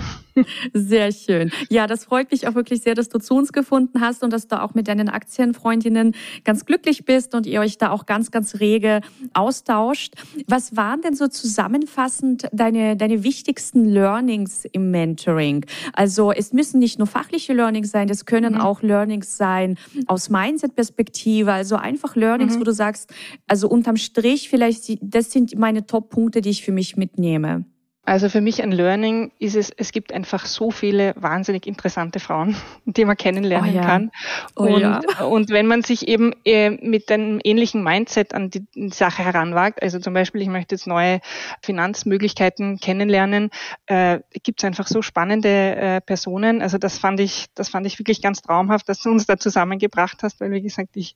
Sehr 0.73 1.11
schön. 1.11 1.51
Ja, 1.69 1.87
das 1.87 2.05
freut 2.05 2.31
mich 2.31 2.47
auch 2.47 2.55
wirklich 2.55 2.81
sehr, 2.81 2.95
dass 2.95 3.09
du 3.09 3.19
zu 3.19 3.35
uns 3.35 3.53
gefunden 3.53 4.01
hast 4.01 4.23
und 4.23 4.33
dass 4.33 4.47
du 4.47 4.61
auch 4.61 4.73
mit 4.73 4.87
deinen 4.87 5.09
Aktienfreundinnen 5.09 6.15
ganz 6.43 6.65
glücklich 6.65 7.05
bist 7.05 7.35
und 7.35 7.45
ihr 7.45 7.59
euch 7.59 7.77
da 7.77 7.91
auch 7.91 8.05
ganz, 8.05 8.31
ganz 8.31 8.59
rege 8.59 9.01
austauscht. 9.33 10.15
Was 10.47 10.75
waren 10.75 11.01
denn 11.01 11.15
so 11.15 11.27
zusammenfassend 11.27 12.47
deine, 12.51 12.97
deine 12.97 13.23
wichtigsten 13.23 13.85
Learnings 13.85 14.65
im 14.65 14.91
Mentoring? 14.91 15.65
Also 15.93 16.31
es 16.31 16.53
müssen 16.53 16.79
nicht 16.79 16.97
nur 16.97 17.07
fachliche 17.07 17.53
Learnings 17.53 17.91
sein, 17.91 18.09
es 18.09 18.25
können 18.25 18.55
mhm. 18.55 18.61
auch 18.61 18.81
Learnings 18.81 19.37
sein 19.37 19.77
aus 20.07 20.29
Mindset-Perspektive, 20.29 21.51
also 21.51 21.75
einfach 21.75 22.15
Learnings, 22.15 22.55
mhm. 22.55 22.61
wo 22.61 22.63
du 22.63 22.73
sagst, 22.73 23.13
also 23.47 23.69
unterm 23.69 23.97
Strich 23.97 24.49
vielleicht, 24.49 24.97
das 25.01 25.31
sind 25.31 25.57
meine 25.57 25.85
Top-Punkte, 25.85 26.41
die 26.41 26.49
ich 26.49 26.63
für 26.63 26.71
mich 26.71 26.97
mitnehme. 26.97 27.65
Also 28.05 28.27
für 28.27 28.41
mich 28.41 28.61
ein 28.61 28.73
Learning 28.73 29.31
ist 29.39 29.55
es, 29.55 29.69
es 29.69 29.93
gibt 29.93 30.11
einfach 30.11 30.45
so 30.45 30.71
viele 30.71 31.13
wahnsinnig 31.15 31.65
interessante 31.65 32.19
Frauen, 32.19 32.53
die 32.85 33.05
man 33.05 33.15
kennenlernen 33.15 33.71
oh 33.71 33.75
ja. 33.75 33.81
kann. 33.81 34.11
Oh 34.57 34.63
und, 34.63 34.81
ja. 34.81 34.99
und 35.23 35.49
wenn 35.51 35.67
man 35.67 35.83
sich 35.83 36.09
eben 36.09 36.33
äh, 36.43 36.69
mit 36.69 37.09
einem 37.09 37.39
ähnlichen 37.45 37.81
Mindset 37.81 38.33
an 38.33 38.49
die, 38.49 38.65
Sache 38.91 39.23
heranwagt, 39.23 39.81
also 39.81 39.99
zum 39.99 40.13
Beispiel, 40.13 40.41
ich 40.41 40.49
möchte 40.49 40.75
jetzt 40.75 40.85
neue 40.85 41.21
Finanzmöglichkeiten 41.61 42.77
kennenlernen, 42.79 43.51
äh, 43.85 44.19
gibt 44.43 44.61
es 44.61 44.65
einfach 44.65 44.87
so 44.87 45.01
spannende 45.01 45.75
äh, 45.75 46.01
Personen. 46.01 46.61
Also 46.61 46.77
das 46.77 46.97
fand 46.97 47.21
ich, 47.21 47.45
das 47.55 47.69
fand 47.69 47.87
ich 47.87 47.99
wirklich 47.99 48.21
ganz 48.21 48.41
traumhaft, 48.41 48.89
dass 48.89 48.99
du 48.99 49.11
uns 49.11 49.27
da 49.27 49.37
zusammengebracht 49.37 50.23
hast, 50.23 50.41
weil 50.41 50.51
wie 50.51 50.61
gesagt, 50.61 50.97
ich, 50.97 51.15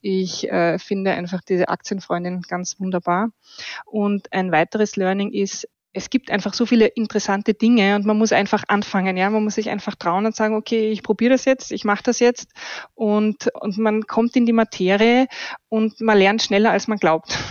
ich 0.00 0.50
äh, 0.50 0.80
finde 0.80 1.12
einfach 1.12 1.40
diese 1.42 1.68
Aktienfreundin 1.68 2.42
ganz 2.42 2.80
wunderbar. 2.80 3.30
Und 3.84 4.32
ein 4.32 4.50
weiteres 4.50 4.96
Learning 4.96 5.30
ist, 5.32 5.68
es 5.96 6.10
gibt 6.10 6.30
einfach 6.30 6.52
so 6.52 6.66
viele 6.66 6.86
interessante 6.86 7.54
Dinge 7.54 7.96
und 7.96 8.04
man 8.04 8.18
muss 8.18 8.32
einfach 8.32 8.64
anfangen, 8.68 9.16
ja, 9.16 9.30
man 9.30 9.42
muss 9.42 9.54
sich 9.54 9.70
einfach 9.70 9.94
trauen 9.94 10.26
und 10.26 10.36
sagen, 10.36 10.54
okay, 10.54 10.90
ich 10.90 11.02
probiere 11.02 11.32
das 11.32 11.46
jetzt, 11.46 11.72
ich 11.72 11.84
mache 11.84 12.02
das 12.02 12.20
jetzt 12.20 12.50
und 12.94 13.48
und 13.60 13.78
man 13.78 14.02
kommt 14.02 14.36
in 14.36 14.44
die 14.44 14.52
Materie 14.52 15.26
und 15.70 15.98
man 16.02 16.18
lernt 16.18 16.42
schneller 16.42 16.70
als 16.70 16.86
man 16.86 16.98
glaubt. 16.98 17.36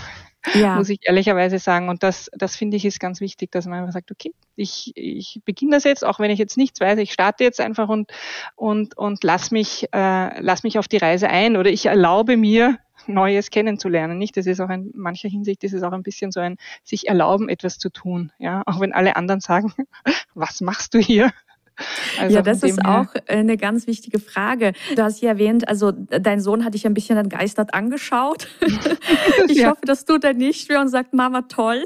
Ja. 0.54 0.76
muss 0.76 0.90
ich 0.90 1.00
ehrlicherweise 1.02 1.58
sagen. 1.58 1.90
Und 1.90 2.04
das, 2.04 2.30
das 2.32 2.56
finde 2.56 2.78
ich 2.78 2.86
ist 2.86 3.00
ganz 3.00 3.20
wichtig, 3.20 3.52
dass 3.52 3.66
man 3.66 3.80
einfach 3.80 3.94
sagt, 3.94 4.12
okay, 4.12 4.32
ich, 4.56 4.92
ich 4.94 5.42
beginne 5.44 5.72
das 5.72 5.86
jetzt, 5.86 6.06
auch 6.06 6.20
wenn 6.20 6.30
ich 6.30 6.38
jetzt 6.38 6.56
nichts 6.56 6.80
weiß, 6.80 7.00
ich 7.00 7.12
starte 7.12 7.44
jetzt 7.44 7.60
einfach 7.60 7.90
und, 7.90 8.12
und, 8.56 8.96
und 8.96 9.24
lass 9.24 9.50
mich, 9.50 9.88
äh, 9.92 10.40
lass 10.40 10.62
mich 10.62 10.78
auf 10.78 10.88
die 10.88 10.98
Reise 10.98 11.30
ein 11.30 11.58
oder 11.58 11.72
ich 11.72 11.88
erlaube 11.88 12.38
mir, 12.38 12.78
Neues 13.08 13.50
kennenzulernen. 13.50 14.18
Nicht, 14.18 14.38
das 14.38 14.46
ist 14.46 14.60
auch 14.60 14.70
in 14.70 14.92
mancher 14.96 15.30
Hinsicht 15.30 15.64
ist 15.64 15.74
es 15.74 15.84
auch 15.84 15.92
ein 15.92 16.04
bisschen 16.04 16.32
so 16.32 16.40
ein 16.40 16.58
sich 16.84 17.08
erlauben, 17.08 17.50
etwas 17.50 17.78
zu 17.78 17.90
tun. 17.90 18.32
Ja, 18.38 18.64
auch 18.66 18.80
wenn 18.80 18.94
alle 18.94 19.16
anderen 19.16 19.42
sagen, 19.42 19.74
was 20.34 20.62
machst 20.62 20.94
du 20.94 21.00
hier? 21.00 21.32
Also 22.18 22.38
ja, 22.38 22.42
das 22.42 22.64
ist 22.64 22.84
auch 22.86 23.08
eine 23.28 23.58
ganz 23.58 23.88
wichtige 23.88 24.20
Frage. 24.20 24.72
Du 24.96 25.04
hast 25.04 25.22
ja 25.22 25.30
erwähnt, 25.32 25.68
also 25.68 25.92
dein 25.92 26.40
Sohn 26.40 26.64
hat 26.64 26.74
dich 26.74 26.86
ein 26.86 26.94
bisschen 26.94 27.18
entgeistert 27.18 27.74
angeschaut. 27.74 28.48
ich 29.50 29.58
ja. 29.58 29.72
hoffe, 29.72 29.82
das 29.84 30.06
tut 30.06 30.24
er 30.24 30.34
nicht 30.34 30.70
mehr 30.70 30.80
und 30.80 30.88
sagt, 30.88 31.14
Mama, 31.14 31.42
toll. 31.42 31.86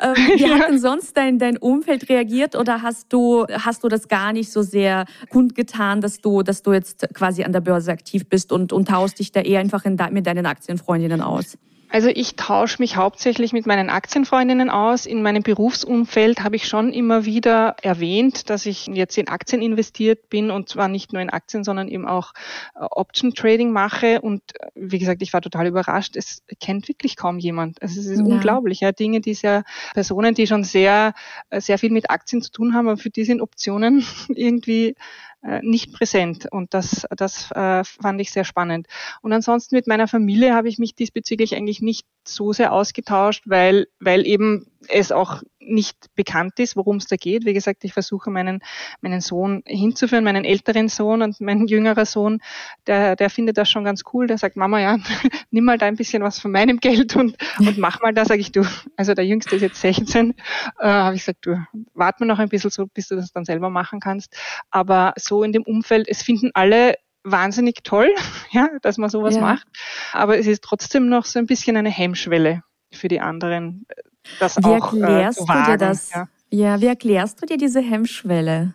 Ähm, 0.00 0.14
wie 0.36 0.42
ja. 0.42 0.58
hat 0.58 0.68
denn 0.68 0.80
sonst 0.80 1.16
dein, 1.16 1.38
dein 1.38 1.56
Umfeld 1.56 2.08
reagiert 2.08 2.56
oder 2.56 2.82
hast 2.82 3.12
du, 3.12 3.46
hast 3.46 3.84
du 3.84 3.88
das 3.88 4.08
gar 4.08 4.32
nicht 4.32 4.50
so 4.50 4.62
sehr 4.62 5.04
kundgetan, 5.30 6.00
dass 6.00 6.20
du, 6.20 6.42
dass 6.42 6.62
du 6.62 6.72
jetzt 6.72 7.06
quasi 7.14 7.44
an 7.44 7.52
der 7.52 7.60
Börse 7.60 7.92
aktiv 7.92 8.28
bist 8.28 8.50
und, 8.50 8.72
und 8.72 8.88
taust 8.88 9.20
dich 9.20 9.30
da 9.30 9.40
eher 9.40 9.60
einfach 9.60 9.84
in, 9.84 9.96
mit 10.10 10.26
deinen 10.26 10.46
Aktienfreundinnen 10.46 11.20
aus? 11.20 11.56
Also 11.90 12.08
ich 12.08 12.36
tausche 12.36 12.76
mich 12.80 12.96
hauptsächlich 12.96 13.52
mit 13.52 13.66
meinen 13.66 13.88
Aktienfreundinnen 13.88 14.68
aus. 14.68 15.06
In 15.06 15.22
meinem 15.22 15.42
Berufsumfeld 15.42 16.40
habe 16.40 16.56
ich 16.56 16.68
schon 16.68 16.92
immer 16.92 17.24
wieder 17.24 17.76
erwähnt, 17.82 18.50
dass 18.50 18.66
ich 18.66 18.88
jetzt 18.88 19.16
in 19.16 19.28
Aktien 19.28 19.62
investiert 19.62 20.28
bin 20.28 20.50
und 20.50 20.68
zwar 20.68 20.88
nicht 20.88 21.14
nur 21.14 21.22
in 21.22 21.30
Aktien, 21.30 21.64
sondern 21.64 21.88
eben 21.88 22.06
auch 22.06 22.34
äh, 22.74 22.80
Option 22.90 23.32
Trading 23.32 23.72
mache. 23.72 24.20
Und 24.20 24.42
äh, 24.60 24.68
wie 24.74 24.98
gesagt, 24.98 25.22
ich 25.22 25.32
war 25.32 25.40
total 25.40 25.66
überrascht. 25.66 26.16
Es 26.16 26.42
kennt 26.60 26.88
wirklich 26.88 27.16
kaum 27.16 27.38
jemand. 27.38 27.80
Also 27.80 28.00
es 28.00 28.06
ist 28.06 28.18
ja. 28.18 28.24
unglaublich. 28.24 28.80
Ja, 28.80 28.92
Dinge, 28.92 29.20
die 29.20 29.34
sehr 29.34 29.64
Personen, 29.94 30.34
die 30.34 30.46
schon 30.46 30.64
sehr, 30.64 31.14
äh, 31.48 31.60
sehr 31.60 31.78
viel 31.78 31.90
mit 31.90 32.10
Aktien 32.10 32.42
zu 32.42 32.52
tun 32.52 32.74
haben, 32.74 32.88
aber 32.88 32.98
für 32.98 33.10
die 33.10 33.24
sind 33.24 33.40
Optionen 33.40 34.04
irgendwie 34.28 34.94
äh, 35.42 35.60
nicht 35.62 35.92
präsent. 35.92 36.46
Und 36.50 36.74
das, 36.74 37.06
das 37.10 37.50
äh, 37.52 37.84
fand 37.84 38.20
ich 38.20 38.32
sehr 38.32 38.44
spannend. 38.44 38.86
Und 39.22 39.32
ansonsten 39.32 39.76
mit 39.76 39.86
meiner 39.86 40.08
Familie 40.08 40.54
habe 40.54 40.68
ich 40.68 40.78
mich 40.78 40.94
diesbezüglich 40.94 41.54
eigentlich 41.54 41.80
nicht 41.80 42.06
so 42.24 42.52
sehr 42.52 42.72
ausgetauscht, 42.72 43.44
weil, 43.46 43.86
weil 44.00 44.26
eben 44.26 44.66
es 44.88 45.12
auch 45.12 45.42
nicht 45.68 45.96
bekannt 46.14 46.58
ist, 46.58 46.76
worum 46.76 46.96
es 46.96 47.06
da 47.06 47.16
geht. 47.16 47.44
Wie 47.44 47.52
gesagt, 47.52 47.84
ich 47.84 47.92
versuche 47.92 48.30
meinen, 48.30 48.60
meinen 49.00 49.20
Sohn 49.20 49.62
hinzuführen, 49.66 50.24
meinen 50.24 50.44
älteren 50.44 50.88
Sohn 50.88 51.22
und 51.22 51.40
mein 51.40 51.66
jüngerer 51.66 52.06
Sohn, 52.06 52.40
der, 52.86 53.16
der 53.16 53.30
findet 53.30 53.58
das 53.58 53.70
schon 53.70 53.84
ganz 53.84 54.02
cool. 54.12 54.26
Der 54.26 54.38
sagt, 54.38 54.56
Mama, 54.56 54.80
ja, 54.80 54.98
nimm 55.50 55.64
mal 55.64 55.78
da 55.78 55.86
ein 55.86 55.96
bisschen 55.96 56.22
was 56.22 56.38
von 56.38 56.50
meinem 56.50 56.78
Geld 56.78 57.16
und, 57.16 57.36
und 57.58 57.78
mach 57.78 58.00
mal 58.00 58.12
da, 58.12 58.24
sage 58.24 58.40
ich 58.40 58.52
du. 58.52 58.62
Also 58.96 59.14
der 59.14 59.26
Jüngste 59.26 59.56
ist 59.56 59.62
jetzt 59.62 59.80
16, 59.80 60.34
äh, 60.78 60.86
habe 60.86 61.16
ich 61.16 61.22
gesagt, 61.22 61.46
du, 61.46 61.56
warte 61.94 62.24
mal 62.24 62.28
noch 62.28 62.38
ein 62.38 62.48
bisschen 62.48 62.70
so, 62.70 62.86
bis 62.86 63.08
du 63.08 63.16
das 63.16 63.32
dann 63.32 63.44
selber 63.44 63.70
machen 63.70 64.00
kannst. 64.00 64.36
Aber 64.70 65.12
so 65.16 65.42
in 65.42 65.52
dem 65.52 65.62
Umfeld, 65.62 66.08
es 66.08 66.22
finden 66.22 66.50
alle 66.54 66.94
wahnsinnig 67.24 67.82
toll, 67.84 68.14
ja, 68.50 68.68
dass 68.82 68.98
man 68.98 69.10
sowas 69.10 69.34
ja. 69.34 69.40
macht. 69.40 69.66
Aber 70.12 70.38
es 70.38 70.46
ist 70.46 70.62
trotzdem 70.62 71.08
noch 71.08 71.24
so 71.24 71.38
ein 71.38 71.46
bisschen 71.46 71.76
eine 71.76 71.90
Hemmschwelle 71.90 72.62
für 72.92 73.08
die 73.08 73.20
anderen, 73.20 73.86
das 74.40 74.56
wie 74.56 74.64
auch 74.64 74.92
erklärst 74.92 75.40
äh, 75.40 75.48
wagen, 75.48 75.64
du 75.64 75.70
dir 75.70 75.78
das? 75.78 76.10
Ja. 76.12 76.28
ja, 76.50 76.80
wie 76.80 76.86
erklärst 76.86 77.42
du 77.42 77.46
dir 77.46 77.56
diese 77.56 77.80
Hemmschwelle? 77.80 78.74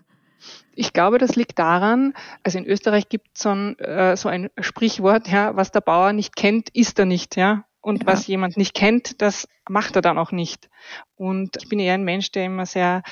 Ich 0.76 0.92
glaube, 0.92 1.20
das 1.20 1.36
liegt 1.36 1.60
daran, 1.60 2.14
also 2.44 2.58
in 2.58 2.66
Österreich 2.66 3.08
gibt 3.08 3.28
es 3.36 3.44
so 3.44 3.50
ein, 3.50 3.78
äh, 3.80 4.18
so 4.18 4.30
ein 4.30 4.50
Sprichwort, 4.60 5.28
ja, 5.28 5.56
was 5.56 5.72
der 5.72 5.82
Bauer 5.82 6.14
nicht 6.14 6.36
kennt, 6.36 6.70
ist 6.70 6.98
er 6.98 7.06
nicht, 7.06 7.36
ja. 7.36 7.66
Und 7.82 8.04
ja. 8.04 8.08
was 8.08 8.28
jemand 8.28 8.58
nicht 8.58 8.74
kennt, 8.74 9.22
das 9.22 9.48
macht 9.70 9.96
er 9.96 10.02
dann 10.02 10.18
auch 10.18 10.32
nicht. 10.32 10.70
Und 11.16 11.58
ich 11.58 11.70
bin 11.70 11.80
eher 11.80 11.94
ein 11.94 12.04
Mensch, 12.04 12.32
der 12.32 12.46
immer 12.46 12.66
sehr 12.66 13.04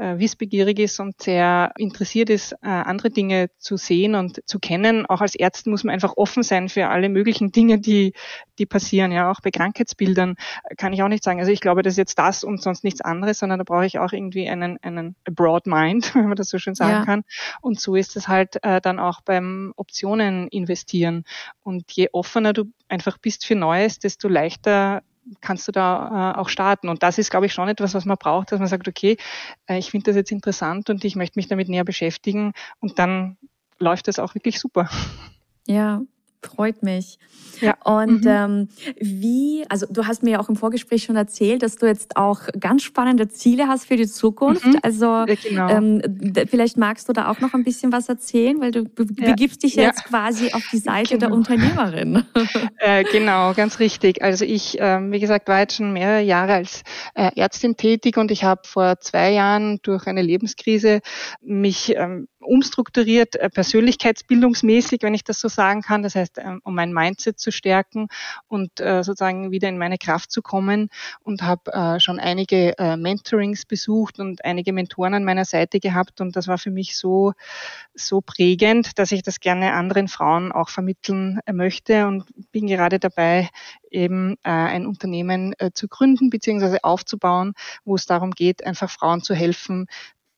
wissbegierig 0.00 0.78
ist 0.78 0.98
und 0.98 1.20
sehr 1.20 1.72
interessiert 1.76 2.30
ist, 2.30 2.52
äh, 2.62 2.68
andere 2.68 3.10
Dinge 3.10 3.50
zu 3.58 3.76
sehen 3.76 4.14
und 4.14 4.40
zu 4.46 4.58
kennen. 4.58 5.04
Auch 5.06 5.20
als 5.20 5.34
Ärztin 5.34 5.70
muss 5.70 5.84
man 5.84 5.92
einfach 5.92 6.16
offen 6.16 6.42
sein 6.42 6.68
für 6.68 6.88
alle 6.88 7.08
möglichen 7.08 7.52
Dinge, 7.52 7.78
die, 7.78 8.14
die 8.58 8.66
passieren. 8.66 9.12
Ja, 9.12 9.30
auch 9.30 9.40
bei 9.40 9.50
Krankheitsbildern 9.50 10.36
kann 10.78 10.92
ich 10.92 11.02
auch 11.02 11.08
nicht 11.08 11.22
sagen. 11.22 11.38
Also 11.38 11.52
ich 11.52 11.60
glaube, 11.60 11.82
das 11.82 11.94
ist 11.94 11.98
jetzt 11.98 12.18
das 12.18 12.44
und 12.44 12.62
sonst 12.62 12.82
nichts 12.82 13.00
anderes, 13.00 13.38
sondern 13.38 13.58
da 13.58 13.64
brauche 13.64 13.84
ich 13.84 13.98
auch 13.98 14.12
irgendwie 14.12 14.48
einen, 14.48 14.78
einen 14.82 15.16
broad 15.24 15.66
mind, 15.66 16.14
wenn 16.14 16.28
man 16.28 16.36
das 16.36 16.48
so 16.48 16.58
schön 16.58 16.74
sagen 16.74 16.92
ja. 16.92 17.04
kann. 17.04 17.22
Und 17.60 17.78
so 17.78 17.94
ist 17.94 18.16
es 18.16 18.26
halt 18.26 18.62
äh, 18.64 18.80
dann 18.80 18.98
auch 18.98 19.20
beim 19.20 19.74
Optionen 19.76 20.48
investieren. 20.48 21.24
Und 21.62 21.92
je 21.92 22.08
offener 22.12 22.52
du 22.52 22.64
einfach 22.88 23.18
bist 23.18 23.44
für 23.44 23.54
Neues, 23.54 23.98
desto 23.98 24.28
leichter 24.28 25.02
kannst 25.40 25.68
du 25.68 25.72
da 25.72 26.34
äh, 26.34 26.38
auch 26.38 26.48
starten. 26.48 26.88
Und 26.88 27.02
das 27.02 27.18
ist, 27.18 27.30
glaube 27.30 27.46
ich, 27.46 27.52
schon 27.52 27.68
etwas, 27.68 27.94
was 27.94 28.04
man 28.04 28.16
braucht, 28.16 28.52
dass 28.52 28.58
man 28.58 28.68
sagt, 28.68 28.88
okay, 28.88 29.16
äh, 29.66 29.78
ich 29.78 29.90
finde 29.90 30.10
das 30.10 30.16
jetzt 30.16 30.32
interessant 30.32 30.90
und 30.90 31.04
ich 31.04 31.16
möchte 31.16 31.38
mich 31.38 31.48
damit 31.48 31.68
näher 31.68 31.84
beschäftigen 31.84 32.52
und 32.80 32.98
dann 32.98 33.36
läuft 33.78 34.08
das 34.08 34.18
auch 34.18 34.34
wirklich 34.34 34.58
super. 34.60 34.88
Ja, 35.66 36.02
Freut 36.42 36.82
mich. 36.82 37.18
Ja. 37.60 37.76
Und 37.84 38.24
mhm. 38.24 38.28
ähm, 38.28 38.68
wie, 38.98 39.64
also 39.68 39.86
du 39.90 40.06
hast 40.06 40.22
mir 40.22 40.30
ja 40.30 40.40
auch 40.40 40.48
im 40.48 40.56
Vorgespräch 40.56 41.02
schon 41.02 41.16
erzählt, 41.16 41.62
dass 41.62 41.76
du 41.76 41.86
jetzt 41.86 42.16
auch 42.16 42.40
ganz 42.58 42.82
spannende 42.82 43.28
Ziele 43.28 43.68
hast 43.68 43.86
für 43.86 43.96
die 43.96 44.06
Zukunft. 44.06 44.64
Mhm. 44.64 44.78
Also 44.82 45.04
ja, 45.04 45.26
genau. 45.26 45.68
ähm, 45.68 46.02
vielleicht 46.48 46.78
magst 46.78 47.08
du 47.08 47.12
da 47.12 47.28
auch 47.28 47.40
noch 47.40 47.52
ein 47.52 47.62
bisschen 47.62 47.92
was 47.92 48.08
erzählen, 48.08 48.58
weil 48.60 48.70
du 48.70 48.80
ja. 48.80 49.30
begibst 49.30 49.62
dich 49.62 49.74
jetzt 49.74 50.04
quasi 50.04 50.52
auf 50.52 50.64
die 50.72 50.78
Seite 50.78 51.18
genau. 51.18 51.26
der 51.26 51.36
Unternehmerin. 51.36 52.24
Äh, 52.82 53.04
genau, 53.04 53.52
ganz 53.52 53.78
richtig. 53.78 54.22
Also 54.22 54.44
ich, 54.44 54.76
ähm, 54.80 55.12
wie 55.12 55.20
gesagt, 55.20 55.48
war 55.48 55.60
jetzt 55.60 55.76
schon 55.76 55.92
mehrere 55.92 56.22
Jahre 56.22 56.54
als 56.54 56.82
äh, 57.14 57.30
Ärztin 57.36 57.76
tätig 57.76 58.16
und 58.16 58.30
ich 58.30 58.44
habe 58.44 58.62
vor 58.64 58.98
zwei 59.00 59.32
Jahren 59.32 59.80
durch 59.82 60.06
eine 60.06 60.22
Lebenskrise 60.22 61.00
mich 61.42 61.94
ähm, 61.96 62.28
umstrukturiert, 62.40 63.36
äh, 63.36 63.50
persönlichkeitsbildungsmäßig, 63.50 65.02
wenn 65.02 65.14
ich 65.14 65.24
das 65.24 65.40
so 65.40 65.48
sagen 65.48 65.82
kann. 65.82 66.02
Das 66.02 66.14
heißt, 66.14 66.29
ähm, 66.38 66.60
um 66.64 66.74
mein 66.74 66.92
Mindset 66.92 67.38
zu 67.38 67.50
stärken 67.50 68.08
und 68.48 68.80
äh, 68.80 69.02
sozusagen 69.02 69.50
wieder 69.50 69.68
in 69.68 69.78
meine 69.78 69.98
Kraft 69.98 70.30
zu 70.30 70.42
kommen 70.42 70.88
und 71.22 71.42
habe 71.42 71.72
äh, 71.72 72.00
schon 72.00 72.18
einige 72.18 72.74
Mentorings 72.96 73.64
besucht 73.66 74.18
und 74.18 74.44
einige 74.44 74.72
Mentoren 74.72 75.14
an 75.14 75.24
meiner 75.24 75.44
Seite 75.44 75.80
gehabt 75.80 76.20
und 76.20 76.36
das 76.36 76.48
war 76.48 76.58
für 76.58 76.70
mich 76.70 76.96
so 76.96 77.32
so 77.94 78.20
prägend, 78.20 78.98
dass 78.98 79.12
ich 79.12 79.22
das 79.22 79.40
gerne 79.40 79.72
anderen 79.72 80.08
Frauen 80.08 80.52
auch 80.52 80.68
vermitteln 80.68 81.40
möchte 81.50 82.06
und 82.06 82.24
bin 82.52 82.66
gerade 82.66 82.98
dabei, 82.98 83.48
eben 83.90 84.36
ein 84.42 84.86
Unternehmen 84.86 85.54
zu 85.74 85.88
gründen 85.88 86.30
bzw. 86.30 86.78
aufzubauen, 86.82 87.54
wo 87.84 87.96
es 87.96 88.06
darum 88.06 88.30
geht, 88.30 88.64
einfach 88.64 88.90
Frauen 88.90 89.22
zu 89.22 89.34
helfen, 89.34 89.86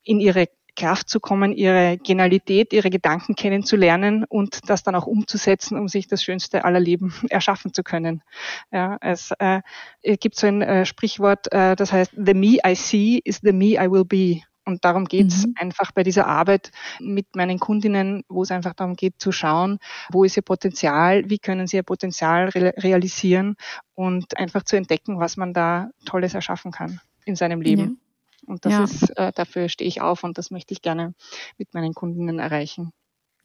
in 0.03 0.21
ihre 0.21 0.49
Kraft 0.77 1.09
zu 1.09 1.21
kommen, 1.21 1.53
ihre 1.53 1.99
Genialität, 1.99 2.73
ihre 2.73 2.91
Gedanken 2.91 3.35
kennenzulernen 3.35 4.25
und 4.25 4.61
das 4.69 4.83
dann 4.83 4.95
auch 4.95 5.07
umzusetzen, 5.07 5.79
um 5.79 5.89
sich 5.89 6.07
das 6.07 6.23
schönste 6.23 6.65
aller 6.65 6.81
Leben 6.81 7.13
erschaffen 7.31 7.73
zu 7.73 7.83
können. 7.83 8.23
Ja, 8.71 8.97
es 9.01 9.33
äh, 9.39 9.61
gibt 10.03 10.37
so 10.37 10.47
ein 10.47 10.63
äh, 10.63 10.87
Sprichwort, 10.87 11.53
äh, 11.53 11.77
das 11.77 11.93
heißt, 11.93 12.13
the 12.17 12.35
me 12.35 12.59
I 12.67 12.75
see 12.75 13.21
is 13.25 13.41
the 13.43 13.53
me 13.53 13.75
I 13.75 13.91
will 13.91 14.05
be. 14.05 14.43
Und 14.65 14.85
darum 14.85 15.07
geht's 15.07 15.47
mhm. 15.47 15.55
einfach 15.59 15.91
bei 15.93 16.05
dieser 16.05 16.27
Arbeit 16.27 16.71
mit 17.01 17.35
meinen 17.35 17.59
Kundinnen, 17.59 18.23
wo 18.29 18.43
es 18.43 18.53
einfach 18.53 18.75
darum 18.75 18.95
geht 18.95 19.15
zu 19.19 19.33
schauen, 19.33 19.79
wo 20.11 20.23
ist 20.25 20.37
ihr 20.37 20.43
Potenzial, 20.43 21.29
wie 21.29 21.39
können 21.39 21.67
sie 21.67 21.77
ihr 21.77 21.83
Potenzial 21.83 22.49
re 22.51 22.73
realisieren 22.79 23.57
und 23.95 24.37
einfach 24.39 24.63
zu 24.63 24.77
entdecken, 24.77 25.19
was 25.19 25.37
man 25.37 25.53
da 25.53 25.91
Tolles 26.05 26.35
erschaffen 26.35 26.71
kann 26.71 27.01
in 27.25 27.35
seinem 27.35 27.61
Leben. 27.61 27.83
Ja. 27.83 28.02
Und 28.47 28.65
das 28.65 28.73
ja. 28.73 28.85
ist, 28.85 29.11
äh, 29.17 29.33
dafür 29.35 29.69
stehe 29.69 29.89
ich 29.89 30.01
auf 30.01 30.25
und 30.25 30.39
das 30.39 30.51
möchte 30.51 30.73
ich 30.73 30.83
gerne 30.83 31.15
mit 31.59 31.75
meinen 31.75 31.95
Kundinnen 31.95 32.39
erreichen. 32.39 32.93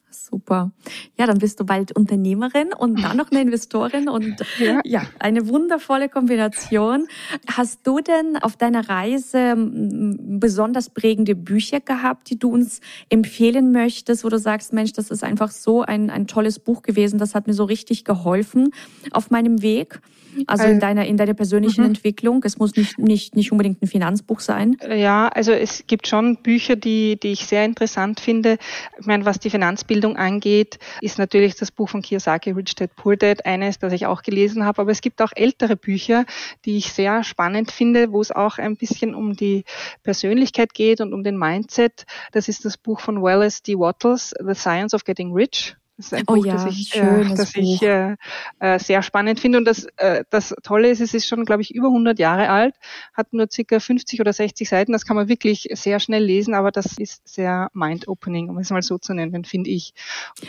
Super. 0.10 0.72
Ja, 1.18 1.26
dann 1.26 1.38
bist 1.38 1.60
du 1.60 1.66
bald 1.66 1.92
Unternehmerin 1.92 2.74
und 2.78 3.02
dann 3.02 3.18
noch 3.18 3.32
eine 3.32 3.42
Investorin 3.42 4.10
und 4.10 4.36
ja. 4.60 4.82
ja. 4.84 5.02
eine 5.20 5.48
wundervolle 5.48 6.10
Kombination. 6.10 7.08
Hast 7.48 7.86
du 7.86 8.00
denn 8.00 8.38
auf 8.38 8.56
deiner 8.56 8.88
Reise 8.90 9.56
besonders 9.58 10.90
prägende 10.90 11.36
Bücher 11.36 11.80
gehabt, 11.80 12.30
die 12.30 12.40
du 12.40 12.52
uns 12.52 12.82
empfehlen 13.10 13.72
möchtest, 13.72 14.24
wo 14.24 14.30
du 14.30 14.40
sagst, 14.40 14.74
Mensch, 14.74 14.94
das 14.94 15.12
ist 15.12 15.24
einfach 15.24 15.52
so 15.52 15.82
ein, 15.82 16.10
ein 16.10 16.28
tolles 16.28 16.60
Buch 16.60 16.82
gewesen, 16.82 17.20
das 17.20 17.36
hat 17.36 17.48
mir 17.48 17.54
so 17.54 17.66
richtig 17.66 18.06
geholfen 18.06 18.72
auf 19.12 19.30
meinem 19.30 19.62
Weg? 19.62 20.02
Also 20.46 20.66
in 20.66 20.80
deiner, 20.80 21.06
in 21.06 21.18
deiner 21.18 21.34
persönlichen 21.34 21.82
mhm. 21.82 21.88
Entwicklung. 21.88 22.44
Es 22.44 22.60
muss 22.60 22.76
nicht, 22.76 23.00
nicht, 23.00 23.36
nicht 23.36 23.52
unbedingt 23.52 23.82
ein 23.82 23.88
Finanzbuch 23.88 24.40
sein. 24.40 24.78
Ja, 24.88 25.30
also 25.30 25.52
es 25.52 25.86
gibt 25.88 26.08
schon 26.08 26.38
Bücher, 26.38 26.76
die, 26.76 27.20
die 27.20 27.32
ich 27.32 27.48
sehr 27.48 27.66
interessant 27.66 28.20
finde. 28.20 28.58
Ich 29.00 29.06
meine, 29.06 29.26
was 29.26 29.40
die 29.40 29.50
Finanzbildung 29.50 29.97
angeht, 30.06 30.80
ist 31.02 31.18
natürlich 31.18 31.56
das 31.56 31.72
Buch 31.72 31.90
von 31.90 32.02
Kiyosaki, 32.02 32.52
Rich 32.52 32.76
Dad 32.76 32.96
Poor 32.96 33.16
Dad, 33.16 33.46
eines, 33.46 33.80
das 33.80 33.94
ich 33.94 34.06
auch 34.06 34.22
gelesen 34.22 34.66
habe. 34.66 34.82
Aber 34.82 34.92
es 34.92 35.02
gibt 35.02 35.22
auch 35.22 35.32
ältere 35.36 35.76
Bücher, 35.76 36.26
die 36.66 36.78
ich 36.78 36.94
sehr 36.94 37.24
spannend 37.24 37.72
finde, 37.72 38.12
wo 38.12 38.22
es 38.22 38.32
auch 38.32 38.58
ein 38.58 38.78
bisschen 38.78 39.16
um 39.16 39.36
die 39.36 39.64
Persönlichkeit 40.04 40.74
geht 40.74 41.02
und 41.02 41.14
um 41.14 41.24
den 41.24 41.38
Mindset. 41.38 42.06
Das 42.32 42.48
ist 42.48 42.66
das 42.66 42.78
Buch 42.78 43.00
von 43.00 43.22
Wallace 43.22 43.62
D. 43.64 43.78
Wattles, 43.78 44.34
The 44.40 44.54
Science 44.54 44.94
of 44.94 45.04
Getting 45.04 45.34
Rich. 45.34 45.76
Das 45.98 46.08
ist 46.08 46.14
ein 46.14 46.24
oh 46.28 46.36
Buch, 46.36 46.46
ja, 46.46 46.54
das 46.54 46.66
ich, 46.68 46.96
äh, 46.96 47.26
das 47.36 47.56
ich 47.56 47.82
äh, 47.82 48.16
äh, 48.60 48.78
sehr 48.78 49.02
spannend 49.02 49.40
finde. 49.40 49.58
Und 49.58 49.66
das, 49.66 49.88
äh, 49.98 50.24
das 50.30 50.54
Tolle 50.62 50.92
ist, 50.92 51.02
es 51.02 51.16
ist 51.16 51.28
schon, 51.28 51.44
glaube 51.44 51.64
ich, 51.64 51.74
über 51.74 51.88
100 51.88 52.20
Jahre 52.20 52.50
alt, 52.50 52.76
hat 53.14 53.34
nur 53.34 53.48
circa 53.52 53.80
50 53.80 54.22
oder 54.22 54.32
60 54.32 54.70
Seiten. 54.70 54.92
Das 54.92 55.06
kann 55.06 55.16
man 55.16 55.28
wirklich 55.28 55.70
sehr 55.74 56.00
schnell 56.00 56.24
lesen, 56.24 56.54
aber 56.54 56.72
das 56.72 56.98
ist 57.00 57.28
sehr 57.28 57.70
mind-opening, 57.74 58.50
um 58.50 58.60
es 58.60 58.70
mal 58.70 58.84
so 58.84 59.00
zu 59.00 59.16
nennen, 59.16 59.44
finde 59.44 59.72
ich. 59.72 59.94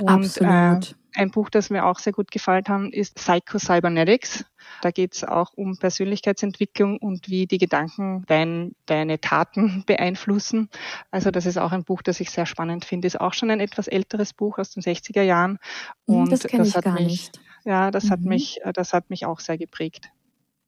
Und 0.01 0.37
Äh, 0.39 0.81
ein 1.15 1.31
Buch, 1.31 1.51
das 1.51 1.71
mir 1.71 1.85
auch 1.85 1.99
sehr 1.99 2.13
gut 2.13 2.31
gefallen 2.31 2.65
hat, 2.69 2.93
ist 2.93 3.15
Psycho 3.15 3.59
Cybernetics. 3.59 4.45
Da 4.83 4.91
geht 4.91 5.15
es 5.15 5.25
auch 5.25 5.53
um 5.55 5.77
Persönlichkeitsentwicklung 5.77 6.99
und 6.99 7.29
wie 7.29 7.47
die 7.47 7.59
Gedanken 7.59 8.25
dein, 8.27 8.75
deine 8.87 9.21
Taten 9.21 9.83
beeinflussen. 9.87 10.69
Also 11.11 11.31
das 11.31 11.47
ist 11.47 11.59
auch 11.59 11.73
ein 11.73 11.85
Buch, 11.85 12.03
das 12.03 12.21
ich 12.21 12.31
sehr 12.31 12.47
spannend 12.47 12.85
finde. 12.85 13.07
Ist 13.07 13.21
auch 13.21 13.35
schon 13.35 13.51
ein 13.51 13.61
etwas 13.61 13.89
älteres 13.89 14.33
Buch 14.33 14.59
aus 14.59 14.71
den 14.71 14.83
60er 14.83 15.23
Jahren. 15.23 15.59
Hm, 16.07 16.15
und 16.15 16.33
das 16.33 16.45
kenne 16.45 16.67
ich 16.67 16.75
gar 16.75 16.95
mich, 16.95 17.07
nicht. 17.07 17.41
Ja, 17.65 17.91
das 17.91 18.05
mhm. 18.05 18.11
hat 18.11 18.21
mich, 18.21 18.61
äh, 18.63 18.73
das 18.73 18.93
hat 18.93 19.11
mich 19.11 19.27
auch 19.27 19.41
sehr 19.41 19.59
geprägt. 19.59 20.11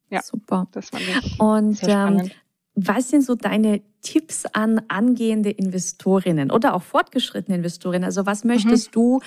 Ja, 0.09 0.21
super. 0.21 0.67
Das 0.71 0.89
fand 0.89 1.03
ich 1.03 1.39
und 1.39 1.77
sehr 1.77 1.89
spannend. 1.89 2.31
Ähm, 2.31 2.31
was 2.75 3.09
sind 3.09 3.23
so 3.23 3.35
deine 3.35 3.81
Tipps 4.01 4.45
an 4.45 4.81
angehende 4.87 5.49
Investorinnen 5.49 6.51
oder 6.51 6.73
auch 6.73 6.81
fortgeschrittene 6.81 7.57
Investorinnen? 7.57 8.05
Also 8.05 8.25
was 8.25 8.43
möchtest 8.43 8.89
mhm. 8.89 8.91
du 8.93 9.19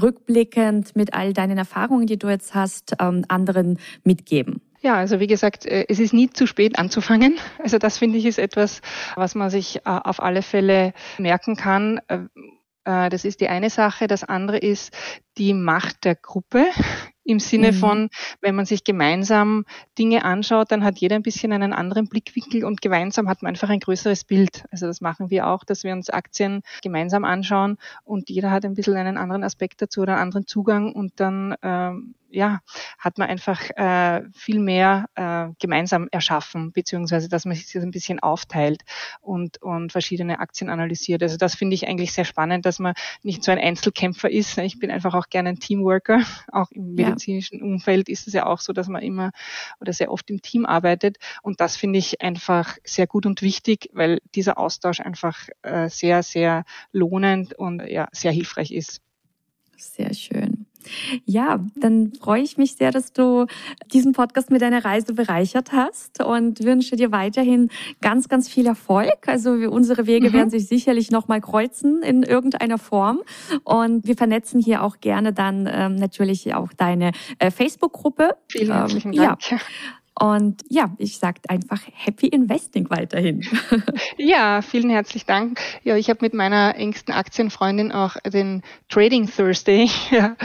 rückblickend 0.00 0.96
mit 0.96 1.14
all 1.14 1.32
deinen 1.32 1.58
Erfahrungen, 1.58 2.06
die 2.06 2.18
du 2.18 2.28
jetzt 2.28 2.54
hast, 2.54 2.94
ähm, 3.00 3.24
anderen 3.28 3.78
mitgeben? 4.04 4.60
Ja, 4.80 4.94
also 4.94 5.18
wie 5.20 5.26
gesagt, 5.26 5.66
äh, 5.66 5.86
es 5.88 5.98
ist 5.98 6.12
nie 6.12 6.30
zu 6.30 6.46
spät 6.46 6.78
anzufangen. 6.78 7.36
Also 7.62 7.78
das 7.78 7.98
finde 7.98 8.18
ich 8.18 8.26
ist 8.26 8.38
etwas, 8.38 8.80
was 9.16 9.34
man 9.34 9.50
sich 9.50 9.78
äh, 9.78 9.80
auf 9.84 10.22
alle 10.22 10.42
Fälle 10.42 10.92
merken 11.18 11.56
kann. 11.56 12.00
Äh, 12.08 13.10
das 13.10 13.24
ist 13.24 13.40
die 13.40 13.48
eine 13.48 13.70
Sache. 13.70 14.06
Das 14.06 14.24
andere 14.24 14.58
ist 14.58 14.96
die 15.36 15.52
Macht 15.52 16.04
der 16.04 16.14
Gruppe 16.14 16.64
im 17.28 17.40
Sinne 17.40 17.72
mhm. 17.72 17.76
von, 17.76 18.10
wenn 18.40 18.54
man 18.54 18.64
sich 18.64 18.84
gemeinsam 18.84 19.66
Dinge 19.98 20.24
anschaut, 20.24 20.72
dann 20.72 20.82
hat 20.82 20.98
jeder 20.98 21.16
ein 21.16 21.22
bisschen 21.22 21.52
einen 21.52 21.74
anderen 21.74 22.08
Blickwinkel 22.08 22.64
und 22.64 22.80
gemeinsam 22.80 23.28
hat 23.28 23.42
man 23.42 23.50
einfach 23.50 23.68
ein 23.68 23.80
größeres 23.80 24.24
Bild. 24.24 24.64
Also 24.70 24.86
das 24.86 25.02
machen 25.02 25.28
wir 25.28 25.46
auch, 25.46 25.62
dass 25.64 25.84
wir 25.84 25.92
uns 25.92 26.08
Aktien 26.08 26.62
gemeinsam 26.82 27.24
anschauen 27.24 27.76
und 28.04 28.30
jeder 28.30 28.50
hat 28.50 28.64
ein 28.64 28.74
bisschen 28.74 28.96
einen 28.96 29.18
anderen 29.18 29.44
Aspekt 29.44 29.82
dazu 29.82 30.00
oder 30.00 30.14
einen 30.14 30.22
anderen 30.22 30.46
Zugang 30.46 30.92
und 30.92 31.12
dann 31.16 31.54
ähm, 31.62 32.14
ja, 32.30 32.60
hat 32.98 33.18
man 33.18 33.28
einfach 33.28 33.70
äh, 33.70 34.22
viel 34.34 34.60
mehr 34.60 35.08
äh, 35.14 35.48
gemeinsam 35.58 36.08
erschaffen, 36.10 36.72
beziehungsweise 36.72 37.28
dass 37.28 37.44
man 37.44 37.56
sich 37.56 37.72
das 37.72 37.82
ein 37.82 37.90
bisschen 37.90 38.20
aufteilt 38.20 38.82
und, 39.20 39.60
und 39.62 39.92
verschiedene 39.92 40.40
Aktien 40.40 40.70
analysiert. 40.70 41.22
Also 41.22 41.36
das 41.36 41.54
finde 41.54 41.74
ich 41.74 41.88
eigentlich 41.88 42.12
sehr 42.12 42.24
spannend, 42.24 42.66
dass 42.66 42.78
man 42.78 42.94
nicht 43.22 43.42
so 43.42 43.50
ein 43.50 43.58
Einzelkämpfer 43.58 44.30
ist. 44.30 44.58
Ich 44.58 44.78
bin 44.78 44.90
einfach 44.90 45.14
auch 45.14 45.28
gerne 45.28 45.50
ein 45.50 45.58
Teamworker, 45.58 46.22
auch 46.52 46.70
im 46.70 46.96
ja 46.98 47.08
medizinischen 47.08 47.62
Umfeld 47.62 48.08
ist 48.08 48.26
es 48.26 48.34
ja 48.34 48.46
auch 48.46 48.60
so, 48.60 48.72
dass 48.72 48.88
man 48.88 49.02
immer 49.02 49.30
oder 49.80 49.92
sehr 49.92 50.10
oft 50.10 50.30
im 50.30 50.42
Team 50.42 50.66
arbeitet. 50.66 51.18
Und 51.42 51.60
das 51.60 51.76
finde 51.76 51.98
ich 51.98 52.20
einfach 52.20 52.76
sehr 52.84 53.06
gut 53.06 53.26
und 53.26 53.42
wichtig, 53.42 53.88
weil 53.92 54.20
dieser 54.34 54.58
Austausch 54.58 55.00
einfach 55.00 55.48
äh, 55.62 55.88
sehr, 55.88 56.22
sehr 56.22 56.64
lohnend 56.92 57.54
und 57.54 57.82
ja, 57.86 58.08
sehr 58.12 58.32
hilfreich 58.32 58.72
ist. 58.72 59.00
Sehr 59.76 60.12
schön. 60.12 60.67
Ja, 61.24 61.60
dann 61.76 62.12
freue 62.20 62.42
ich 62.42 62.56
mich 62.56 62.74
sehr, 62.74 62.90
dass 62.90 63.12
du 63.12 63.46
diesen 63.92 64.12
Podcast 64.12 64.50
mit 64.50 64.62
deiner 64.62 64.84
Reise 64.84 65.14
bereichert 65.14 65.72
hast 65.72 66.22
und 66.22 66.62
wünsche 66.64 66.96
dir 66.96 67.12
weiterhin 67.12 67.70
ganz, 68.00 68.28
ganz 68.28 68.48
viel 68.48 68.66
Erfolg. 68.66 69.26
Also 69.26 69.50
unsere 69.52 70.06
Wege 70.06 70.30
mhm. 70.30 70.32
werden 70.32 70.50
sich 70.50 70.66
sicherlich 70.66 71.10
nochmal 71.10 71.40
kreuzen 71.40 72.02
in 72.02 72.22
irgendeiner 72.22 72.78
Form. 72.78 73.20
Und 73.64 74.06
wir 74.06 74.16
vernetzen 74.16 74.60
hier 74.60 74.82
auch 74.82 75.00
gerne 75.00 75.32
dann 75.32 75.68
ähm, 75.70 75.96
natürlich 75.96 76.54
auch 76.54 76.72
deine 76.72 77.12
äh, 77.38 77.50
Facebook-Gruppe. 77.50 78.36
Vielen 78.48 78.70
ähm, 78.70 78.76
herzlichen 78.76 79.12
ähm, 79.12 79.18
Dank. 79.18 79.50
Ja. 79.50 79.58
Und 80.20 80.62
ja, 80.68 80.90
ich 80.98 81.18
sage 81.18 81.40
einfach 81.48 81.80
Happy 81.92 82.26
Investing 82.26 82.90
weiterhin. 82.90 83.46
Ja, 84.16 84.62
vielen 84.62 84.90
herzlichen 84.90 85.26
Dank. 85.26 85.60
Ja, 85.84 85.96
ich 85.96 86.10
habe 86.10 86.18
mit 86.22 86.34
meiner 86.34 86.74
engsten 86.76 87.14
Aktienfreundin 87.14 87.92
auch 87.92 88.16
den 88.26 88.62
Trading 88.88 89.30
Thursday 89.30 89.88
ja, 90.10 90.36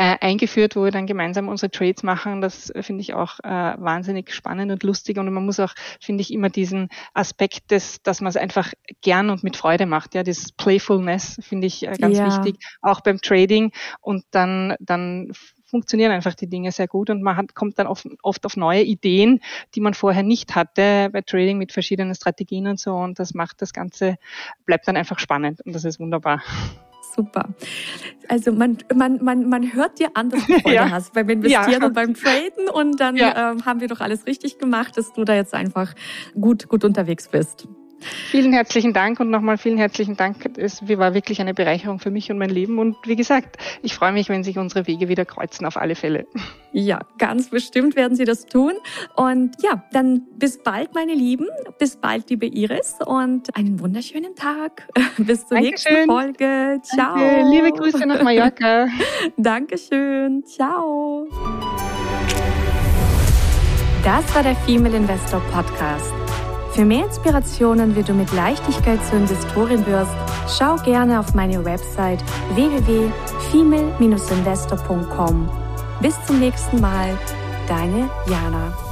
äh, 0.00 0.16
eingeführt, 0.22 0.76
wo 0.76 0.84
wir 0.84 0.92
dann 0.92 1.06
gemeinsam 1.06 1.48
unsere 1.48 1.70
Trades 1.70 2.02
machen. 2.02 2.40
Das 2.40 2.72
finde 2.80 3.02
ich 3.02 3.12
auch 3.12 3.38
äh, 3.40 3.74
wahnsinnig 3.76 4.32
spannend 4.32 4.72
und 4.72 4.82
lustig. 4.82 5.18
Und 5.18 5.30
man 5.30 5.44
muss 5.44 5.60
auch, 5.60 5.74
finde 6.00 6.22
ich, 6.22 6.32
immer 6.32 6.48
diesen 6.48 6.88
Aspekt 7.12 7.70
des, 7.70 8.00
dass 8.02 8.22
man 8.22 8.30
es 8.30 8.38
einfach 8.38 8.72
gern 9.02 9.28
und 9.28 9.44
mit 9.44 9.58
Freude 9.58 9.84
macht. 9.84 10.14
Ja, 10.14 10.22
dieses 10.22 10.52
Playfulness 10.52 11.38
finde 11.42 11.66
ich 11.66 11.86
äh, 11.86 11.96
ganz 12.00 12.16
ja. 12.16 12.26
wichtig, 12.26 12.64
auch 12.80 13.02
beim 13.02 13.20
Trading. 13.20 13.72
Und 14.00 14.24
dann, 14.30 14.74
dann 14.80 15.32
funktionieren 15.66 16.12
einfach 16.12 16.34
die 16.34 16.48
Dinge 16.48 16.72
sehr 16.72 16.88
gut 16.88 17.10
und 17.10 17.22
man 17.22 17.36
hat, 17.36 17.54
kommt 17.54 17.78
dann 17.78 17.86
oft, 17.86 18.06
oft 18.22 18.46
auf 18.46 18.56
neue 18.56 18.82
Ideen, 18.82 19.40
die 19.74 19.80
man 19.80 19.92
vorher 19.92 20.22
nicht 20.22 20.54
hatte 20.54 21.10
bei 21.12 21.20
Trading 21.20 21.58
mit 21.58 21.72
verschiedenen 21.72 22.14
Strategien 22.14 22.66
und 22.66 22.80
so 22.80 22.96
und 22.96 23.18
das 23.18 23.34
macht 23.34 23.60
das 23.60 23.74
Ganze, 23.74 24.16
bleibt 24.64 24.88
dann 24.88 24.96
einfach 24.96 25.18
spannend 25.18 25.60
und 25.64 25.74
das 25.74 25.84
ist 25.84 26.00
wunderbar. 26.00 26.42
Super. 27.14 27.48
Also 28.28 28.52
man, 28.52 28.78
man, 28.94 29.22
man, 29.22 29.48
man 29.48 29.72
hört 29.72 29.98
dir 29.98 30.10
an, 30.14 30.30
dass 30.30 30.46
du 30.46 30.60
Freude 30.60 30.74
ja. 30.74 30.90
hast 30.90 31.12
beim 31.12 31.28
Investieren 31.28 31.80
ja. 31.80 31.86
und 31.86 31.94
beim 31.94 32.14
Traden 32.14 32.68
und 32.72 33.00
dann 33.00 33.16
ja. 33.16 33.52
ähm, 33.52 33.64
haben 33.64 33.80
wir 33.80 33.88
doch 33.88 34.00
alles 34.00 34.26
richtig 34.26 34.58
gemacht, 34.58 34.96
dass 34.96 35.12
du 35.12 35.24
da 35.24 35.34
jetzt 35.34 35.54
einfach 35.54 35.94
gut, 36.40 36.68
gut 36.68 36.84
unterwegs 36.84 37.28
bist. 37.28 37.68
Vielen 38.30 38.52
herzlichen 38.52 38.92
Dank 38.92 39.20
und 39.20 39.30
nochmal 39.30 39.58
vielen 39.58 39.78
herzlichen 39.78 40.16
Dank. 40.16 40.58
Es 40.58 40.86
war 40.88 41.14
wirklich 41.14 41.40
eine 41.40 41.54
Bereicherung 41.54 41.98
für 41.98 42.10
mich 42.10 42.30
und 42.30 42.38
mein 42.38 42.50
Leben. 42.50 42.78
Und 42.78 42.96
wie 43.04 43.16
gesagt, 43.16 43.56
ich 43.82 43.94
freue 43.94 44.12
mich, 44.12 44.28
wenn 44.28 44.42
sich 44.44 44.58
unsere 44.58 44.86
Wege 44.86 45.08
wieder 45.08 45.24
kreuzen, 45.24 45.66
auf 45.66 45.76
alle 45.76 45.94
Fälle. 45.94 46.26
Ja, 46.72 47.00
ganz 47.18 47.50
bestimmt 47.50 47.96
werden 47.96 48.16
sie 48.16 48.24
das 48.24 48.46
tun. 48.46 48.72
Und 49.16 49.56
ja, 49.62 49.84
dann 49.92 50.22
bis 50.36 50.62
bald, 50.62 50.94
meine 50.94 51.14
Lieben. 51.14 51.46
Bis 51.78 51.96
bald, 51.96 52.30
liebe 52.30 52.46
Iris. 52.46 52.96
Und 53.04 53.54
einen 53.56 53.80
wunderschönen 53.80 54.34
Tag. 54.34 54.88
Bis 55.18 55.46
zur 55.46 55.58
Dankeschön. 55.58 55.92
nächsten 55.92 56.06
Folge. 56.06 56.80
Ciao. 56.82 57.16
Danke. 57.16 57.50
Liebe 57.50 57.72
Grüße 57.72 58.06
nach 58.06 58.22
Mallorca. 58.22 58.88
Dankeschön. 59.36 60.44
Ciao. 60.44 61.26
Das 64.04 64.34
war 64.34 64.42
der 64.42 64.56
Female 64.56 64.96
Investor 64.96 65.40
Podcast. 65.52 66.19
Für 66.72 66.84
mehr 66.84 67.06
Inspirationen, 67.06 67.96
wie 67.96 68.02
du 68.02 68.12
mit 68.12 68.30
Leichtigkeit 68.32 69.02
zur 69.06 69.16
Investorin 69.18 69.86
wirst, 69.86 70.12
schau 70.48 70.76
gerne 70.76 71.18
auf 71.18 71.32
meine 71.34 71.64
Website 71.64 72.22
www.female-investor.com. 72.54 75.50
Bis 76.00 76.14
zum 76.26 76.38
nächsten 76.38 76.80
Mal, 76.80 77.18
deine 77.68 78.08
Jana. 78.26 78.89